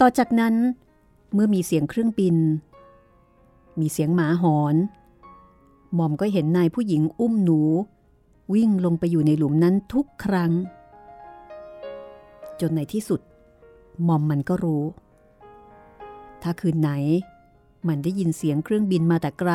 [0.00, 0.54] ต่อจากนั้น
[1.34, 2.36] เมื่อมีเสียงเครื่องบิน
[3.80, 4.74] มีเสียงหมาหอน
[5.94, 7.60] หม่อมก็เห็นนายผู้หญิงอุ้มหนู
[8.54, 10.52] วิ่งลงไปอยู่ในหลุมนั้นทุกครั้ง
[12.60, 13.20] จนในที่สุด
[14.04, 14.84] หม่อมมันก็รู้
[16.42, 16.90] ถ้าคืนไหน
[17.88, 19.52] มันได้ยินเสียงเครื่องบินมาแต่ไกล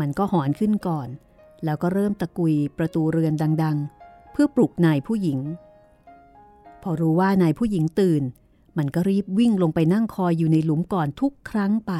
[0.00, 1.08] มันก็หอนขึ้นก่อน
[1.64, 5.38] แล้วก็เริ่มตะกุยประตูเรือนดัง ๆ เพื่อปลุกนายผู้หญิง
[6.82, 8.22] พอรู้ว่านายผู้หญิงตื่น
[8.78, 11.92] มันก็รีบวิ่งลงไปนั่งคอยอยู่ในหลุมก่อนทุกครั้งไป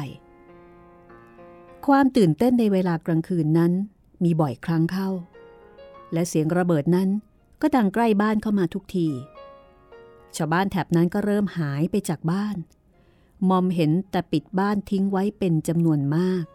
[1.87, 3.71] ความตื่นเต้นในเวลากลางคืนนั้น
[4.23, 5.09] มีบ่อยครั้งเข้า
[6.13, 7.09] และเสียงระเบิดนั้น
[7.61, 9.07] ก็ดังใกล้บ้านเข้ามาทุกที
[10.35, 12.55] ชาวบ้านแถบนั้นก็เริ่มหายไปจากบ้าน
[13.49, 16.45] มอมเห็นแต่ปิดบ้านทิ้งไว้เป็นจำนวนมาก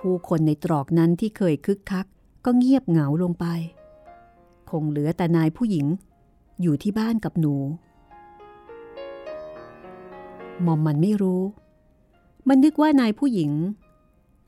[0.00, 2.06] ผู้คนในตรอกนั้นที่เคยคึกคัก
[2.44, 3.46] ก็เงียบเหงาลงไป
[4.70, 5.86] คงเหลือแต่นายผู้หญิง
[6.62, 7.54] อยู่ที่บ้านกับหนู
[10.66, 11.42] มอมมันไม่รู้
[12.48, 13.52] มันนึกว่านายผู้หญิง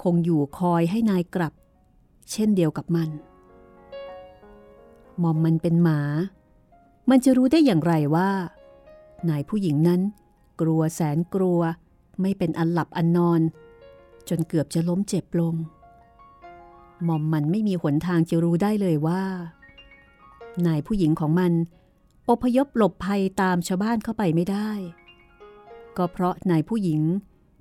[0.02, 1.52] คงอยู่คอยให้นายกลับ
[2.30, 3.08] เช่นเดียวกับมัน
[5.22, 6.00] มอมมันเป็นหมา
[7.10, 8.30] มันจะรู้ได้อย่างไรว่า
[9.28, 10.00] นายผู้หญิงนั้น
[10.60, 11.60] กลัวแสนกลัว
[12.20, 13.40] ไม่เป็นอันหลับอันนอน
[14.28, 15.54] จนเกือบจะล้มเจ็บลง
[17.06, 19.22] มอมมันไม่มีหนทางจะรู้ได้เลยว่า
[20.66, 21.52] นายผู้หญิงของมัน
[22.30, 24.70] อพยพหลบภัยตามชาวบ้านเข้าไปไม่ได้
[25.96, 27.00] ก็เพราะนายผู้หญิง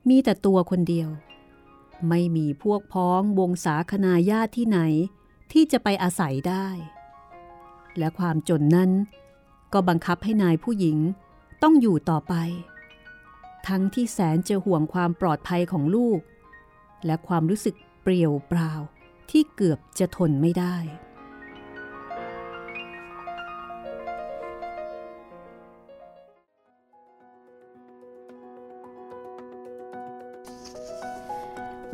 [0.10, 1.10] มีแต่ตัวคนเดียว
[2.10, 4.80] ไม่มีพวกพ้องวงศาคณาญาติที่ไหน
[5.52, 6.68] ที่จะไปอาศัยได้
[7.98, 8.92] และความจนนั้น
[9.74, 10.98] ก็บังคับให้นายผู้หญิง
[11.64, 12.34] ต้องอยู่ต่อไป
[13.68, 16.20] ทั้งที่แสนจะห่วงความปลอดภัยของลูก
[17.06, 18.74] และความรู้สึกเปรี่ยวเปล่า
[19.32, 20.76] ที่เกือบจะทนไม่ได้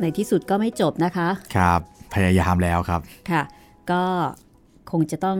[0.04, 1.80] ในที่สุดก็ไม่จบนะคะ ครับ
[2.14, 3.00] พยายามแล้วครับ
[3.30, 3.42] ค่ะ
[3.90, 4.02] ก็
[4.90, 5.38] คงจะต้อง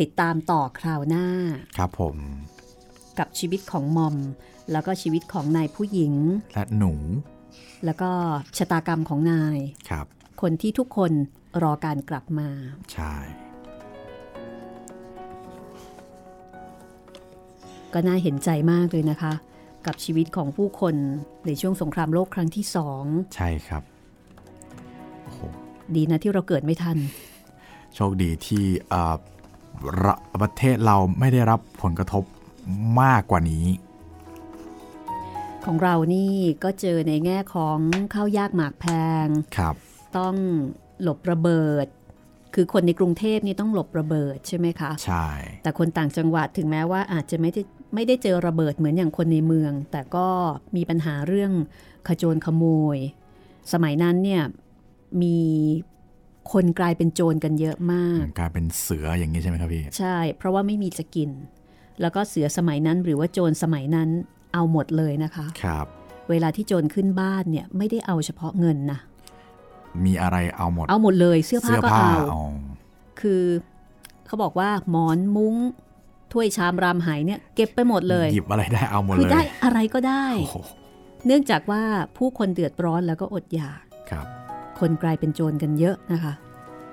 [0.00, 1.26] ติดตามต่อคราวหน้า
[1.78, 2.16] ครับผม
[3.18, 4.16] กับชีวิตของมอม
[4.72, 6.14] แล้วก็ชีวิตของนายผู้หญิง
[6.54, 6.92] และหนู
[7.84, 8.10] แล้วก็
[8.56, 9.58] ชะตากรรมของนาย
[9.90, 10.06] ครับ
[10.40, 11.12] คนที่ทุกคน
[11.62, 12.48] รอการกลับมา
[12.92, 13.14] ใช่
[17.92, 19.32] ก็น่าเห็นใจมากเลยนะคะ
[19.86, 20.94] กับชีวิตของผู้คน
[21.46, 23.04] ในช่วงสงครามโลกครั้งที่สอง
[23.36, 23.95] ใช่ครับโอ้โห
[25.96, 26.96] ดีนะที่เราเกิดไม่ทัน
[27.94, 29.14] โชคดีที่เอ่อ
[30.04, 32.24] ระประเทศเราไม่ได้รับผลกระทบ
[33.00, 33.66] มากกว่านี้
[35.64, 36.32] ของเรานี่
[36.64, 37.78] ก็เจอในแง่ของ
[38.14, 38.86] ข้าวยากหมากแพ
[39.24, 39.26] ง
[39.56, 39.74] ครับ
[40.18, 40.34] ต้อง
[41.02, 41.86] หลบระเบิด
[42.54, 45.28] คือคนในกรุงเทพนี่ต้องหลบระเบิดใช่ไหมคะ ใช่
[45.62, 47.62] แต่คนต่างจังหวัดถึงแม้ว่าอาจจะไม่ได้
[47.94, 50.28] ไม่ได้เจอระเบิดเหมือนอย่างคนในเมือง แต่ก็
[50.76, 51.52] มีปัญหาเรื่อง
[52.08, 52.64] ขโจรขโม
[52.96, 52.98] ย
[53.72, 54.42] สมัยนั้นเนี่ย
[55.22, 55.38] มี
[56.52, 61.30] คนกลายเป็นโจรกันเยอะมาก กลายเป็นเสืออย่างนี้ใช่ไหมครับพี่ ใช่ เพราะว่าไม่มีจะกิน
[62.00, 64.08] แล้วก็เสือสมัยนั้นหรือว่าโจรสมัยนั้น
[64.52, 65.86] เอาหมดเลยนะคะครับ
[66.30, 68.98] เวลาที่โจรขึ้นบ้านเนี่ยไม่ได้เอาเฉพาะเงินนะ
[70.04, 72.42] มีอะไรเอาหมด เอาหมดเลยเสื้อผ้าก็เอาเอา
[73.20, 73.42] คือ
[74.26, 75.54] เขาบอกว่าหมอนมุ้ง
[76.32, 80.56] ถ้วยชามรามไหเนี่ยเก็บไปหมดเลยหยิบอะไรได้เอาหมดคือเลยได้อะไรก็ได้โอ้โห
[81.26, 81.82] เนื่องจากว่า
[82.16, 84.26] ผู้คนเดือดร้อนแล้วก็อดอยากครับ
[84.80, 86.32] คนกลายเป็นโจรกันเยอะนะคะ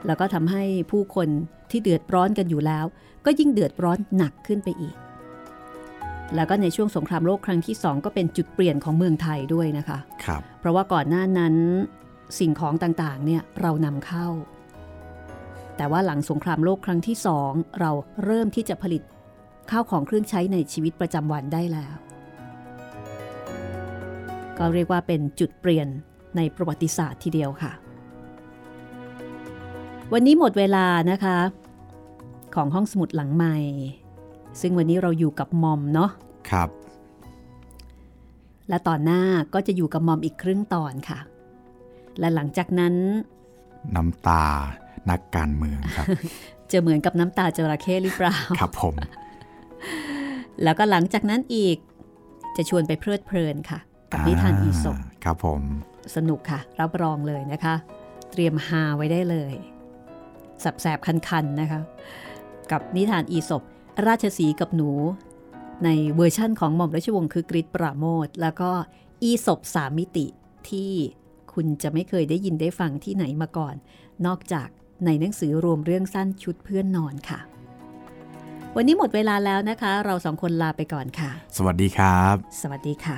[0.06, 1.28] แล้วก็ทำให้ผู้คน
[1.72, 2.86] ที่เดือดร้อนกันอยู่แล้ว
[3.26, 4.96] ก็ยิ่งเดือดร้อนหนักขึ้นไปอีก
[6.36, 11.56] แล้วก็ในช่วงสงครามโลกครั้งที่สองก็เป็นจุดเปลี่ยนของเมืองไทยด้วยนะคะครับเพราะว่าก่อนหน้านั้น
[12.40, 14.28] สิ่งของต่างๆเนี่ยเรานำเข้า
[15.78, 17.92] แต่ว่าหลังสงครามโลกครั้งที่สองเรา
[18.26, 19.02] เริ่มที่จะผลิต
[19.72, 21.96] ข้าวของเครื่องใช้ในชีวิตประจำวันได้แล้ว
[24.58, 25.88] ก็เรียกว่าเป็นจุดเปลี่ยน
[26.38, 27.72] ในประวัติศาสตร์ทีเดียวค่ะ
[30.14, 31.38] วันนี้หมดเวลานะคะ
[32.56, 33.58] ของห้องสมุดหลังใหม่
[34.62, 36.10] ซึ่งวันนี้เราอยู่กับมอมเนาะ
[36.50, 36.70] ครับ
[38.70, 39.22] และตอนหน้า
[39.54, 41.20] ก็จะอยู่กับมอมอีกครึ่งตอนค่ะ
[42.20, 42.96] และหลังจากนั้น
[43.96, 44.46] น้ำตา
[45.10, 46.06] นักการเมืองครับ
[46.72, 48.96] จะเหมือนกับน้ำตาจระเข้หรือเปล่า ครับผม
[50.64, 51.78] แล้วก็หลังจากนั้นอีก
[52.56, 53.80] จะชวนไปเพลิดเพลินค่ะ
[54.12, 55.62] กับนิทานอีสปครับผม
[56.16, 57.76] สนุกค่ะ รับรองเลยนะคะ
[58.32, 59.54] เตรียมฮาไว้ได้เลย
[60.64, 61.80] สับแสบคันๆนะคะ
[62.72, 63.64] กับนิทานอีสป
[64.08, 64.92] ราชสีห์กับหนู
[65.86, 68.72] ในเวอร์ชั่นของหม่อมราชวงศ์คึกฤทธิ์ ปราโมชแล้วก็
[69.24, 70.26] อีสปสามมิติ
[70.70, 70.92] ที่
[71.54, 73.76] คุณจะไม่เคยได้ยินได้ฟังที่ไหนมาก่อน
[74.26, 74.68] นอกจาก
[75.06, 77.40] ในหนังสือรวมเรื่องสั้นชุดเพื่อนนอนค่ะ
[78.76, 83.18] วันนี้หมดเวลาแล้วนะคะ เราสองคนลาไปก่อนค่ะ สวัสดีครับ สวัสดีค่ะ